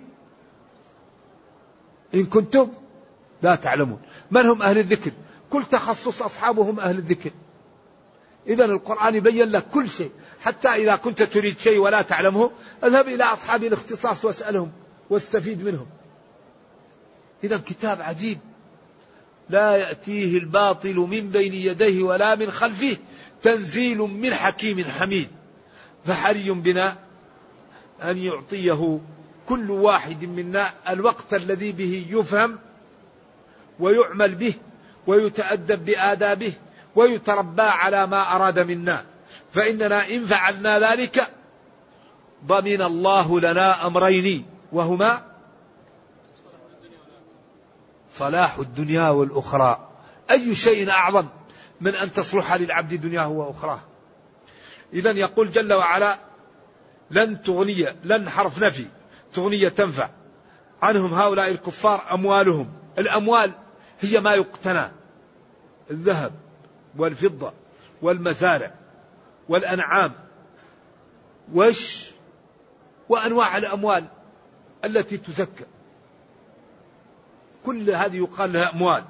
إن 2.15 2.25
كنتم 2.25 2.71
لا 3.45 3.55
تعلمون. 3.55 4.01
من 4.31 4.47
هم 4.47 4.63
أهل 4.63 4.79
الذكر؟ 4.79 5.11
كل 5.51 5.65
تخصص 5.65 6.23
أصحابهم 6.23 6.81
أهل 6.81 6.99
الذكر. 6.99 7.31
إذا 8.47 8.65
القرآن 8.65 9.15
يبين 9.15 9.51
لك 9.51 9.67
كل 9.69 9.89
شيء. 9.89 10.11
حتى 10.41 10.69
إذا 10.69 10.97
كنت 10.97 11.23
تريد 11.23 11.59
شيء 11.59 11.79
ولا 11.79 12.03
تعلمه 12.03 12.51
اذهب 12.85 13.09
إلى 13.09 13.25
أصحاب 13.25 13.65
الاختصاص 13.65 14.25
واسألهم 14.25 14.73
واستفيد 15.11 15.65
منهم. 15.65 15.87
إذا 17.45 17.57
كتاب 17.67 18.03
عجيب. 18.03 18.39
لا 19.51 19.77
يأتيه 19.77 20.39
الباطل 20.39 20.97
من 20.97 21.31
بين 21.31 21.55
يديه 21.55 22.03
ولا 22.03 22.35
من 22.35 22.51
خلفه. 22.51 22.97
تنزيل 23.43 23.99
من 23.99 24.35
حكيم 24.35 24.85
حميد. 24.85 25.29
فحري 26.05 26.51
بنا 26.51 26.97
أن 28.03 28.19
يعطيه 28.19 29.01
كل 29.49 29.71
واحد 29.71 30.25
منا 30.25 30.71
الوقت 30.89 31.35
الذي 31.35 31.73
به 31.73 32.07
يفهم 32.11 32.59
ويعمل 33.81 34.35
به 34.35 34.55
ويتأدب 35.07 35.85
بآدابه 35.85 36.53
ويتربى 36.97 37.63
على 37.63 38.07
ما 38.07 38.37
أراد 38.37 38.59
منا. 38.59 39.05
فإننا 39.53 40.09
إن 40.09 40.27
فعلنا 40.27 40.79
ذلك 40.79 41.31
ضمن 42.47 42.83
الله 42.83 43.41
لنا 43.41 43.87
أمرين 43.87 44.47
وهما 44.73 45.23
صلاح 48.11 48.59
الدنيا 48.59 49.09
والأخرى. 49.09 49.89
أي 50.31 50.55
شيء 50.55 50.91
أعظم 50.91 51.27
من 51.81 51.95
أن 51.95 52.13
تصلح 52.13 52.55
للعبد 52.55 52.95
دنياه 52.95 53.29
وأخراه؟ 53.29 53.81
إذا 54.93 55.11
يقول 55.11 55.51
جل 55.51 55.73
وعلا 55.73 56.19
لن 57.11 57.43
تغني 57.43 57.87
لن 58.05 58.29
حرف 58.29 58.63
نفي 58.63 58.87
تغني 59.35 59.71
تنفع. 59.71 60.09
عنهم 60.83 61.15
هؤلاء 61.15 61.49
الكفار 61.49 62.05
أموالهم. 62.13 62.73
الأموال 62.99 63.53
هي 64.05 64.21
ما 64.21 64.35
يقتنى 64.35 64.91
الذهب 65.91 66.33
والفضة 66.97 67.53
والمزارع 68.03 68.75
والأنعام 69.49 70.13
وش؟ 71.53 72.11
وأنواع 73.09 73.57
الأموال 73.57 74.05
التي 74.85 75.17
تزكى. 75.17 75.65
كل 77.67 77.91
هذه 77.91 78.17
يقال 78.17 78.53
لها 78.53 78.73
أموال 78.73 79.05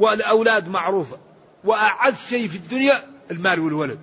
والأولاد 0.00 0.68
معروفة 0.68 1.18
وأعز 1.64 2.26
شيء 2.28 2.48
في 2.48 2.56
الدنيا 2.56 2.94
المال 3.30 3.60
والولد. 3.60 3.98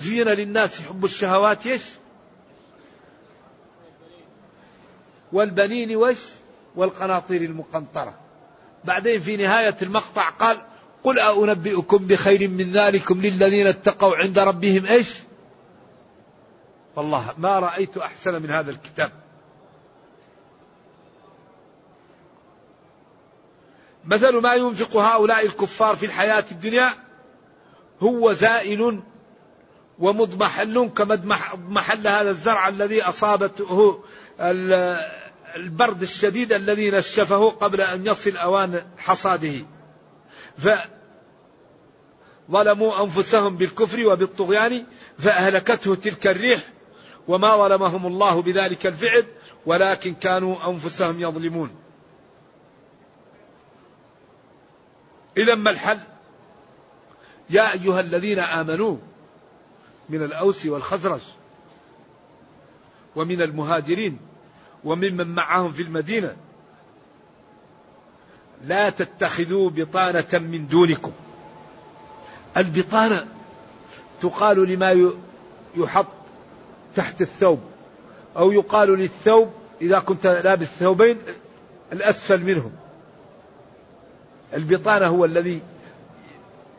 زين 0.00 0.28
للناس 0.28 0.82
حب 0.82 1.04
الشهوات 1.04 1.66
يش 1.66 1.90
والبنين 5.32 5.96
وش؟ 5.96 6.18
والقناطير 6.76 7.42
المقنطرة. 7.42 8.21
بعدين 8.84 9.20
في 9.20 9.36
نهاية 9.36 9.76
المقطع 9.82 10.28
قال 10.28 10.56
قل 11.04 11.18
أنبئكم 11.18 12.06
بخير 12.06 12.48
من 12.48 12.72
ذلكم 12.72 13.20
للذين 13.20 13.66
اتقوا 13.66 14.16
عند 14.16 14.38
ربهم 14.38 14.86
إيش؟ 14.86 15.08
والله 16.96 17.34
ما 17.38 17.58
رأيت 17.58 17.96
أحسن 17.96 18.42
من 18.42 18.50
هذا 18.50 18.70
الكتاب. 18.70 19.10
مثل 24.04 24.36
ما 24.36 24.54
ينفق 24.54 24.96
هؤلاء 24.96 25.46
الكفار 25.46 25.96
في 25.96 26.06
الحياة 26.06 26.44
الدنيا 26.50 26.88
هو 28.00 28.32
زائل 28.32 29.02
ومضمحل 29.98 30.90
كمضمحل 30.96 32.06
هذا 32.08 32.30
الزرع 32.30 32.68
الذي 32.68 33.02
أصابته 33.02 34.02
البرد 35.56 36.02
الشديد 36.02 36.52
الذي 36.52 36.90
نشفه 36.90 37.48
قبل 37.48 37.80
أن 37.80 38.06
يصل 38.06 38.36
أوان 38.36 38.82
حصاده. 38.98 39.54
فظلموا 42.48 43.02
أنفسهم 43.02 43.56
بالكفر 43.56 44.06
وبالطغيان 44.06 44.86
فأهلكته 45.18 45.94
تلك 45.94 46.26
الريح 46.26 46.60
وما 47.28 47.56
ظلمهم 47.56 48.06
الله 48.06 48.42
بذلك 48.42 48.86
الفعل 48.86 49.24
ولكن 49.66 50.14
كانوا 50.14 50.70
أنفسهم 50.70 51.20
يظلمون. 51.20 51.70
إذا 55.36 55.54
ما 55.54 55.70
الحل؟ 55.70 56.00
يا 57.50 57.72
أيها 57.72 58.00
الذين 58.00 58.38
آمنوا 58.38 58.96
من 60.08 60.22
الأوس 60.22 60.66
والخزرج 60.66 61.20
ومن 63.16 63.42
المهاجرين 63.42 64.18
وممن 64.84 65.34
معهم 65.34 65.72
في 65.72 65.82
المدينة. 65.82 66.36
لا 68.64 68.90
تتخذوا 68.90 69.70
بطانة 69.70 70.38
من 70.38 70.68
دونكم. 70.68 71.12
البطانة 72.56 73.26
تقال 74.20 74.68
لما 74.68 75.12
يحط 75.76 76.06
تحت 76.94 77.20
الثوب 77.22 77.60
أو 78.36 78.52
يقال 78.52 78.88
للثوب 78.88 79.52
إذا 79.80 79.98
كنت 79.98 80.26
لابس 80.26 80.66
ثوبين 80.66 81.18
الأسفل 81.92 82.40
منهم. 82.40 82.72
البطانة 84.54 85.06
هو 85.06 85.24
الذي 85.24 85.60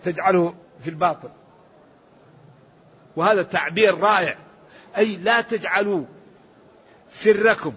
تجعله 0.03 0.53
في 0.83 0.89
الباطن. 0.89 1.29
وهذا 3.15 3.43
تعبير 3.43 3.99
رائع. 3.99 4.37
أي 4.97 5.15
لا 5.15 5.41
تجعلوا 5.41 6.05
سركم 7.09 7.73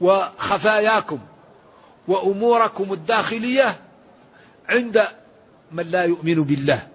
وخفاياكم 0.00 1.18
وأموركم 2.08 2.92
الداخلية 2.92 3.76
عند 4.68 5.02
من 5.72 5.84
لا 5.84 6.04
يؤمن 6.04 6.42
بالله 6.44 6.86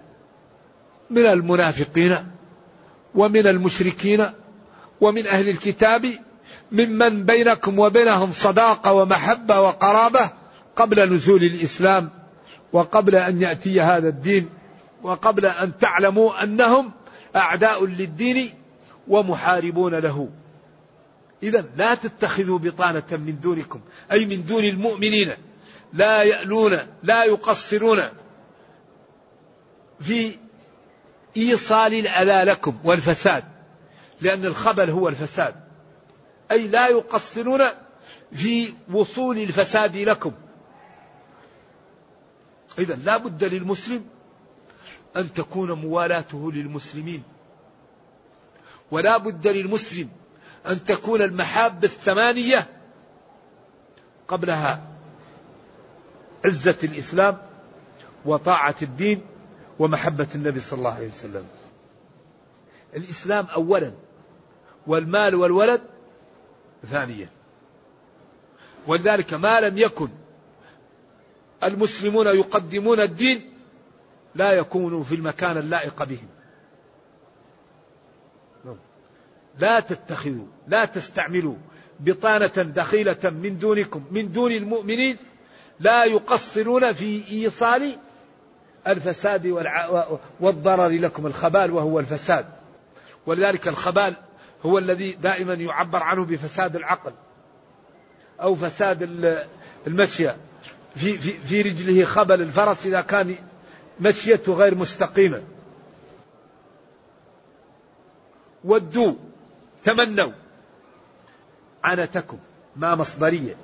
من 1.10 1.26
المنافقين 1.26 2.26
ومن 3.14 3.46
المشركين 3.46 4.30
ومن 5.00 5.26
أهل 5.26 5.48
الكتاب 5.48 6.14
ممن 6.72 7.24
بينكم 7.24 7.78
وبينهم 7.78 8.32
صداقة 8.32 8.92
ومحبة 8.92 9.60
وقرابة 9.60 10.30
قبل 10.76 11.14
نزول 11.14 11.44
الإسلام 11.44 12.10
وقبل 12.72 13.16
أن 13.16 13.42
يأتي 13.42 13.80
هذا 13.80 14.08
الدين 14.08 14.48
وقبل 15.02 15.46
أن 15.46 15.78
تعلموا 15.78 16.42
أنهم 16.42 16.90
أعداء 17.36 17.86
للدين 17.86 18.54
ومحاربون 19.08 19.94
له. 19.94 20.28
إذا 21.42 21.64
لا 21.76 21.94
تتخذوا 21.94 22.58
بطانة 22.58 23.06
من 23.10 23.40
دونكم 23.40 23.80
أي 24.12 24.26
من 24.26 24.44
دون 24.44 24.64
المؤمنين. 24.64 25.32
لا 25.92 26.22
يألون 26.22 26.78
لا 27.02 27.24
يقصرون 27.24 28.02
في 30.00 30.36
إيصال 31.36 31.94
الأذى 31.94 32.50
لكم 32.50 32.78
والفساد 32.84 33.44
لأن 34.20 34.44
الخبل 34.44 34.90
هو 34.90 35.08
الفساد. 35.08 35.54
أي 36.50 36.68
لا 36.68 36.88
يقصرون 36.88 37.62
في 38.32 38.72
وصول 38.92 39.38
الفساد 39.38 39.96
لكم. 39.96 40.32
إذا 42.78 42.94
لا 42.94 43.16
بد 43.16 43.44
للمسلم 43.44 44.04
أن 45.16 45.32
تكون 45.32 45.72
موالاته 45.72 46.52
للمسلمين 46.52 47.22
ولا 48.90 49.16
بد 49.16 49.48
للمسلم 49.48 50.08
أن 50.66 50.84
تكون 50.84 51.22
المحاب 51.22 51.84
الثمانية 51.84 52.66
قبلها 54.28 54.82
عزة 56.44 56.76
الإسلام 56.84 57.38
وطاعة 58.24 58.74
الدين 58.82 59.22
ومحبة 59.78 60.26
النبي 60.34 60.60
صلى 60.60 60.78
الله 60.78 60.92
عليه 60.92 61.08
وسلم. 61.08 61.44
الإسلام 62.96 63.46
أولا 63.46 63.92
والمال 64.86 65.34
والولد 65.34 65.80
ثانيا. 66.90 67.28
ولذلك 68.86 69.34
ما 69.34 69.60
لم 69.60 69.78
يكن 69.78 70.08
المسلمون 71.64 72.26
يقدمون 72.26 73.00
الدين 73.00 73.52
لا 74.34 74.52
يكونوا 74.52 75.04
في 75.04 75.14
المكان 75.14 75.56
اللائق 75.56 76.04
بهم. 76.04 76.28
لا 79.58 79.80
تتخذوا 79.80 80.46
لا 80.68 80.84
تستعملوا 80.84 81.56
بطانة 82.00 82.46
دخيلة 82.56 83.16
من 83.24 83.58
دونكم 83.58 84.04
من 84.10 84.32
دون 84.32 84.52
المؤمنين 84.52 85.16
لا 85.80 86.04
يقصرون 86.04 86.92
في 86.92 87.22
إيصال 87.30 87.96
الفساد 88.86 89.46
والضرر 90.40 90.88
لكم 90.88 91.26
الخبال 91.26 91.72
وهو 91.72 92.00
الفساد. 92.00 92.46
ولذلك 93.26 93.68
الخبال 93.68 94.16
هو 94.62 94.78
الذي 94.78 95.12
دائما 95.12 95.54
يعبر 95.54 96.02
عنه 96.02 96.24
بفساد 96.24 96.76
العقل 96.76 97.12
أو 98.40 98.54
فساد 98.54 99.02
المشية. 99.86 100.36
في, 100.96 101.18
في, 101.18 101.32
في 101.32 101.62
رجله 101.62 102.04
خبل 102.04 102.40
الفرس 102.40 102.86
إذا 102.86 103.00
كان 103.00 103.34
مشيته 104.00 104.54
غير 104.54 104.74
مستقيمة. 104.74 105.42
ودوا 108.64 109.14
تمنوا 109.84 110.32
عنتكم 111.84 112.38
ما 112.76 112.94
مصدرية. 112.94 113.54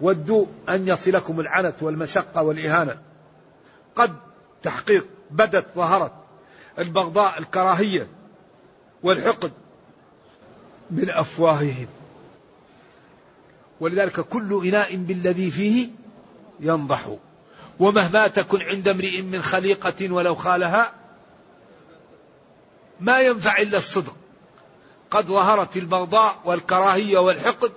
ودوا 0.00 0.46
أن 0.68 0.88
يصلكم 0.88 1.40
العنت 1.40 1.82
والمشقة 1.82 2.42
والإهانة. 2.42 2.98
قد 3.96 4.16
تحقيق 4.62 5.06
بدت 5.30 5.66
ظهرت 5.76 6.12
البغضاء 6.78 7.38
الكراهية 7.38 8.06
والحقد 9.02 9.52
من 10.90 11.10
أفواههم. 11.10 11.86
ولذلك 13.80 14.20
كل 14.20 14.68
إناء 14.68 14.96
بالذي 14.96 15.50
فيه 15.50 15.88
ينضح. 16.60 17.16
ومهما 17.78 18.28
تكن 18.28 18.62
عند 18.62 18.88
امرئ 18.88 19.22
من 19.22 19.42
خليقة 19.42 20.12
ولو 20.12 20.34
خالها 20.34 20.92
ما 23.00 23.20
ينفع 23.20 23.58
إلا 23.58 23.78
الصدق. 23.78 24.16
قد 25.10 25.26
ظهرت 25.26 25.76
البغضاء 25.76 26.40
والكراهية 26.44 27.18
والحقد 27.18 27.72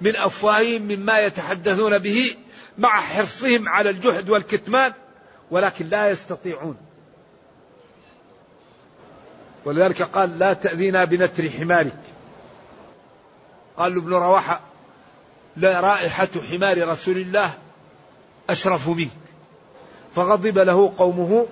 من 0.00 0.16
أفواههم 0.16 0.82
مما 0.82 1.20
يتحدثون 1.20 1.98
به 1.98 2.36
مع 2.78 3.00
حرصهم 3.00 3.68
على 3.68 3.90
الجهد 3.90 4.30
والكتمان 4.30 4.92
ولكن 5.50 5.86
لا 5.86 6.10
يستطيعون. 6.10 6.76
ولذلك 9.64 10.02
قال 10.02 10.38
لا 10.38 10.52
تأذينا 10.52 11.04
بنتر 11.04 11.50
حمارك. 11.50 12.00
قال 13.76 13.96
ابن 13.96 14.12
رواحة 14.12 14.60
لا 15.56 15.80
رائحة 15.80 16.28
حمار 16.50 16.88
رسول 16.88 17.16
الله 17.16 17.50
أشرف 18.50 18.88
منك. 18.88 19.10
فغضب 20.14 20.58
له 20.58 20.92
قومه 20.98 21.46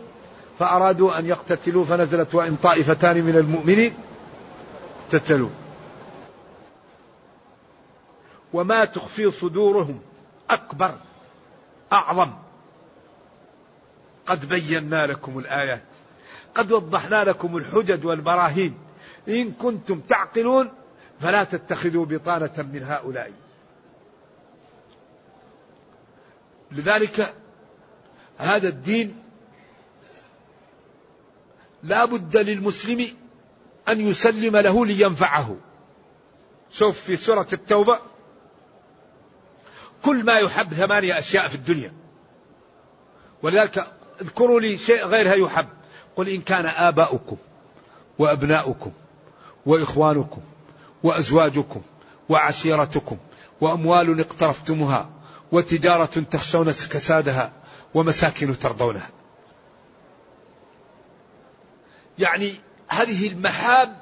فأرادوا 0.58 1.18
أن 1.18 1.26
يقتتلوا 1.26 1.84
فنزلت 1.84 2.34
وإن 2.34 2.56
طائفتان 2.56 3.24
من 3.24 3.36
المؤمنين 3.36 3.94
اقتتلوا 5.14 5.50
وما 8.52 8.84
تخفي 8.84 9.30
صدورهم 9.30 10.00
أكبر 10.50 10.98
أعظم. 11.92 12.32
قد 14.26 14.48
بينا 14.48 15.06
لكم 15.06 15.38
الآيات 15.38 15.82
قد 16.54 16.72
وضحنا 16.72 17.24
لكم 17.24 17.56
الحجج 17.56 18.06
والبراهين. 18.06 18.78
إن 19.28 19.52
كنتم 19.52 20.00
تعقلون 20.00 20.72
فلا 21.20 21.44
تتخذوا 21.44 22.04
بطانة 22.04 22.52
من 22.58 22.82
هؤلاء. 22.82 23.32
لذلك 26.72 27.34
هذا 28.38 28.68
الدين 28.68 29.22
لا 31.82 32.04
بد 32.04 32.36
للمسلم 32.36 33.21
أن 33.88 34.00
يسلم 34.00 34.56
له 34.56 34.86
لينفعه. 34.86 35.56
شوف 36.72 37.00
في 37.00 37.16
سورة 37.16 37.46
التوبة 37.52 37.98
كل 40.04 40.24
ما 40.24 40.38
يحب 40.38 40.74
ثمانية 40.74 41.18
أشياء 41.18 41.48
في 41.48 41.54
الدنيا. 41.54 41.92
ولذلك 43.42 43.86
اذكروا 44.20 44.60
لي 44.60 44.78
شيء 44.78 45.06
غيرها 45.06 45.34
يحب. 45.34 45.68
قل 46.16 46.28
إن 46.28 46.40
كان 46.40 46.66
آباؤكم 46.66 47.36
وأبناؤكم 48.18 48.92
وإخوانكم 49.66 50.40
وأزواجكم 51.02 51.82
وعشيرتكم 52.28 53.16
وأموال 53.60 54.20
اقترفتموها 54.20 55.10
وتجارة 55.52 56.20
تخشون 56.30 56.72
كسادها 56.72 57.52
ومساكن 57.94 58.58
ترضونها. 58.58 59.10
يعني 62.18 62.54
هذه 62.92 63.28
المحاب 63.28 63.96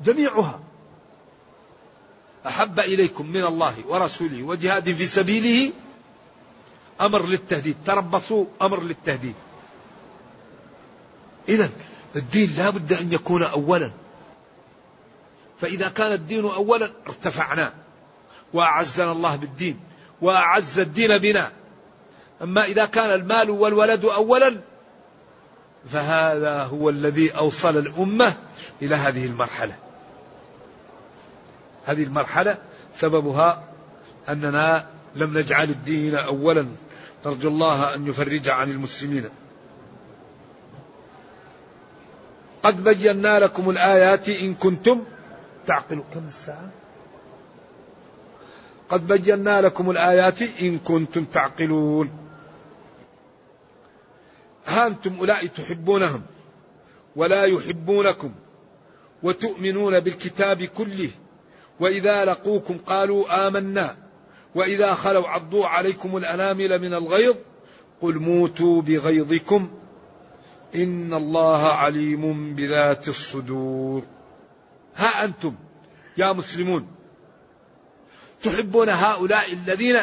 جميعها. 0.00 0.60
أحب 2.46 2.80
إليكم 2.80 3.26
من 3.26 3.44
الله 3.44 3.74
ورسوله 3.86 4.42
وجهاد 4.42 4.92
في 4.92 5.06
سبيله 5.06 5.72
أمر 7.00 7.26
للتهديد. 7.26 7.76
تربصوا 7.86 8.44
أمر 8.62 8.82
للتهديد. 8.82 9.34
إذا 11.48 11.70
الدين 12.16 12.54
لا 12.56 12.70
بد 12.70 12.92
أن 12.92 13.12
يكون 13.12 13.42
أولا. 13.42 13.92
فإذا 15.60 15.88
كان 15.88 16.12
الدين 16.12 16.44
أولا 16.44 16.92
ارتفعنا. 17.06 17.72
وأعزنا 18.52 19.12
الله 19.12 19.36
بالدين 19.36 19.80
وأعز 20.20 20.80
الدين 20.80 21.18
بنا. 21.18 21.52
أما 22.42 22.64
إذا 22.64 22.86
كان 22.86 23.14
المال 23.14 23.50
والولد 23.50 24.04
أولا 24.04 24.60
فهذا 25.88 26.62
هو 26.62 26.90
الذي 26.90 27.30
أوصل 27.30 27.76
الأمة 27.76 28.34
إلى 28.82 28.94
هذه 28.94 29.26
المرحلة. 29.26 29.74
هذه 31.86 32.02
المرحلة 32.02 32.58
سببها 32.94 33.62
أننا 34.28 34.86
لم 35.16 35.38
نجعل 35.38 35.70
الدين 35.70 36.14
أولا. 36.14 36.66
نرجو 37.26 37.48
الله 37.48 37.94
أن 37.94 38.06
يفرج 38.06 38.48
عن 38.48 38.70
المسلمين. 38.70 39.24
قد 42.62 42.84
بينا 42.84 43.38
لكم 43.38 43.70
الآيات 43.70 44.28
إن 44.28 44.54
كنتم 44.54 45.04
تعقلوا 45.66 46.04
كم 46.14 46.26
الساعة؟ 46.28 46.70
قد 48.88 49.06
بينا 49.06 49.60
لكم 49.60 49.90
الآيات 49.90 50.42
إن 50.42 50.78
كنتم 50.78 51.24
تعقلون. 51.24 52.29
ها 54.70 54.86
أنتم 54.86 55.18
أولئك 55.18 55.52
تحبونهم 55.52 56.22
ولا 57.16 57.44
يحبونكم 57.44 58.32
وتؤمنون 59.22 60.00
بالكتاب 60.00 60.62
كله 60.62 61.10
وإذا 61.80 62.24
لقوكم 62.24 62.78
قالوا 62.78 63.48
آمنا 63.48 63.96
وإذا 64.54 64.94
خلوا 64.94 65.28
عضوا 65.28 65.66
عليكم 65.66 66.16
الأنامل 66.16 66.78
من 66.78 66.94
الغيظ 66.94 67.36
قل 68.00 68.18
موتوا 68.18 68.82
بغيظكم 68.82 69.70
إن 70.74 71.14
الله 71.14 71.66
عليم 71.66 72.54
بذات 72.54 73.08
الصدور. 73.08 74.02
ها 74.96 75.24
أنتم 75.24 75.54
يا 76.16 76.32
مسلمون 76.32 76.88
تحبون 78.42 78.88
هؤلاء 78.88 79.52
الذين 79.52 79.96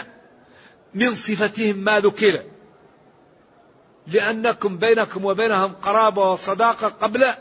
من 0.93 1.15
صفتهم 1.15 1.77
ما 1.77 1.99
ذكر 1.99 2.43
لأنكم 4.07 4.77
بينكم 4.77 5.25
وبينهم 5.25 5.73
قرابة 5.73 6.31
وصداقة 6.31 6.87
قبل 6.87 7.33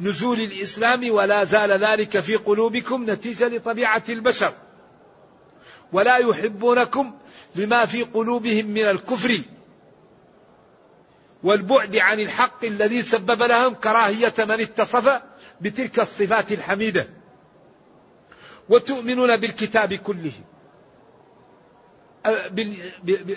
نزول 0.00 0.40
الإسلام 0.40 1.10
ولا 1.10 1.44
زال 1.44 1.84
ذلك 1.84 2.20
في 2.20 2.36
قلوبكم 2.36 3.10
نتيجة 3.10 3.48
لطبيعة 3.48 4.02
البشر. 4.08 4.54
ولا 5.92 6.16
يحبونكم 6.16 7.14
لما 7.56 7.86
في 7.86 8.02
قلوبهم 8.02 8.66
من 8.66 8.82
الكفر 8.82 9.42
والبعد 11.42 11.96
عن 11.96 12.20
الحق 12.20 12.64
الذي 12.64 13.02
سبب 13.02 13.42
لهم 13.42 13.74
كراهية 13.74 14.34
من 14.38 14.60
اتصف 14.60 15.22
بتلك 15.60 16.00
الصفات 16.00 16.52
الحميدة. 16.52 17.08
وتؤمنون 18.68 19.36
بالكتاب 19.36 19.94
كله. 19.94 20.32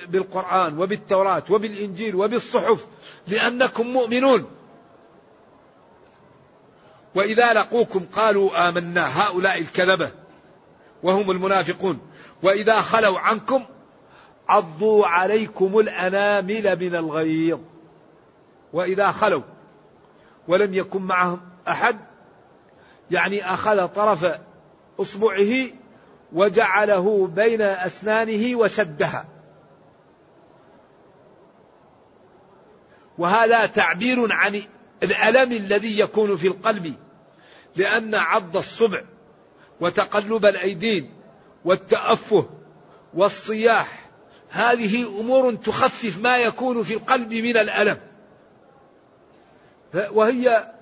بالقرآن 0.08 0.78
وبالتوراة 0.78 1.44
وبالإنجيل 1.50 2.16
وبالصحف 2.16 2.88
لأنكم 3.28 3.88
مؤمنون. 3.88 4.46
وإذا 7.16 7.54
لقوكم 7.54 8.06
قالوا 8.06 8.70
آمنا 8.70 9.22
هؤلاء 9.22 9.60
الكذبة 9.60 10.12
وهم 11.04 11.32
المنافقون. 11.32 12.00
وإذا 12.44 12.82
خلوا 12.82 13.20
عنكم 13.20 13.66
عضوا 14.50 15.08
عليكم 15.08 15.80
الأنامل 15.80 16.80
من 16.80 16.96
الغيظ. 16.96 17.60
وإذا 18.74 19.12
خلوا 19.12 19.44
ولم 20.48 20.74
يكن 20.74 21.02
معهم 21.02 21.42
أحد 21.68 22.00
يعني 23.12 23.54
أخذ 23.54 23.88
طرف 23.88 24.40
إصبعه 25.00 25.81
وجعله 26.34 27.28
بين 27.28 27.62
أسنانه 27.62 28.56
وشدها. 28.56 29.26
وهذا 33.18 33.66
تعبير 33.66 34.34
عن 34.34 34.64
الألم 35.04 35.52
الذي 35.52 36.00
يكون 36.00 36.38
في 36.38 36.48
القلب 36.48 36.94
لأن 37.76 38.16
عض 38.16 38.58
الصبع 38.58 39.02
وتقلب 39.80 40.46
الأيدين 40.46 41.14
والتأفه 41.66 42.50
والصياح 43.14 44.10
هذه 44.50 45.20
أمور 45.20 45.56
تخفف 45.56 46.22
ما 46.22 46.38
يكون 46.38 46.84
في 46.84 46.94
القلب 46.94 47.34
من 47.34 47.58
الألم. 47.58 48.00
وهي 50.12 50.74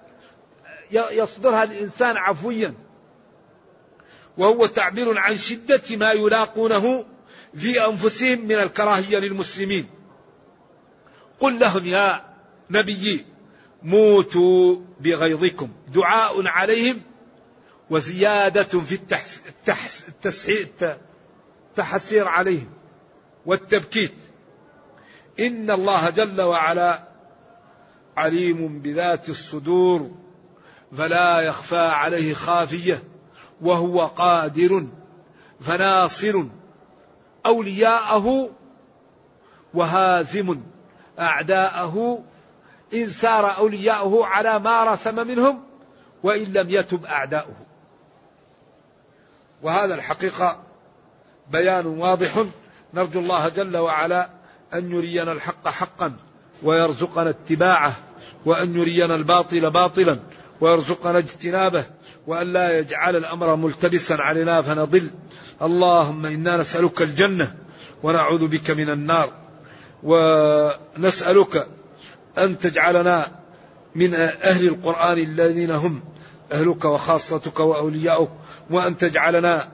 يصدرها 0.92 1.64
الإنسان 1.64 2.18
عفويا. 2.18 2.74
وهو 4.40 4.66
تعبير 4.66 5.18
عن 5.18 5.38
شدة 5.38 5.82
ما 5.92 6.12
يلاقونه 6.12 7.06
في 7.56 7.86
أنفسهم 7.86 8.46
من 8.46 8.56
الكراهية 8.56 9.18
للمسلمين. 9.18 9.90
قل 11.40 11.60
لهم 11.60 11.86
يا 11.86 12.36
نبيي 12.70 13.26
موتوا 13.84 14.76
بغيظكم. 15.00 15.70
دعاء 15.88 16.48
عليهم 16.48 17.02
وزيادة 17.90 18.64
في 18.64 18.96
التحس 18.96 19.42
التحس 19.48 20.06
التحسير 21.70 22.28
عليهم 22.28 22.70
والتبكيت. 23.46 24.16
إن 25.40 25.72
الله 25.72 26.10
جل 26.10 26.42
وعلا 26.42 27.10
عليم 28.18 28.80
بذات 28.80 29.30
الصدور 29.30 30.12
فلا 30.98 31.42
يخفى 31.42 31.78
عليه 31.78 32.34
خافية. 32.34 33.04
وهو 33.62 34.06
قادر 34.06 34.88
فناصر 35.62 36.44
أولياءه 37.46 38.50
وهازم 39.74 40.62
أعداءه 41.20 42.24
إن 42.94 43.10
سار 43.10 43.58
أولياءه 43.58 44.26
على 44.26 44.60
ما 44.60 44.84
رسم 44.84 45.28
منهم 45.28 45.64
وإن 46.24 46.44
لم 46.44 46.70
يتب 46.70 47.06
أعداؤه. 47.06 47.56
وهذا 49.62 49.96
الحقيقة 49.96 50.60
بيان 51.52 51.86
واضح. 51.86 52.46
نرجو 52.94 53.20
الله 53.20 53.50
جل 53.50 53.78
وعلا 53.78 54.30
أن 54.74 54.92
يرينا 54.92 55.32
الحق 55.32 55.68
حقا 55.68 56.14
ويرزقنا 56.64 57.30
اتباعه 57.30 57.94
وأن 58.46 58.76
يرينا 58.76 59.16
الباطل 59.16 59.72
باطلا 59.72 60.20
ويرزقنا 60.62 61.18
اجتنابه 61.18 61.86
وأن 62.28 62.54
لا 62.54 62.80
يجعل 62.80 63.16
الأمر 63.16 63.56
ملتبسا 63.56 64.14
علينا 64.14 64.62
فنضل. 64.62 65.10
اللهم 65.62 66.26
إنا 66.26 66.58
نسألك 66.58 67.02
الجنة 67.02 67.56
ونعوذ 68.04 68.48
بك 68.48 68.72
من 68.72 68.90
النار. 68.90 69.32
ونسألك 70.04 71.68
أن 72.38 72.60
تجعلنا 72.60 73.28
من 73.96 74.14
أهل 74.44 74.68
القرآن 74.68 75.18
الذين 75.18 75.72
هم 75.72 76.02
أهلك 76.52 76.86
وخاصتك 76.86 77.60
وأولياؤك 77.60 78.32
وأن 78.70 78.98
تجعلنا 78.98 79.68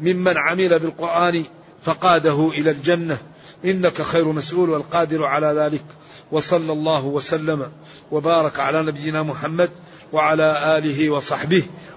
ممن 0.00 0.38
عمل 0.38 0.78
بالقرآن 0.78 1.44
فقاده 1.82 2.48
إلى 2.48 2.70
الجنة. 2.70 3.18
إنك 3.64 4.02
خير 4.02 4.32
مسؤول 4.32 4.70
والقادر 4.70 5.24
على 5.24 5.46
ذلك. 5.46 5.84
وصلى 6.32 6.72
الله 6.72 7.04
وسلم 7.04 7.72
وبارك 8.10 8.60
على 8.60 8.82
نبينا 8.82 9.22
محمد 9.22 9.70
وعلى 10.12 10.78
آله 10.78 11.10
وصحبه 11.10 11.62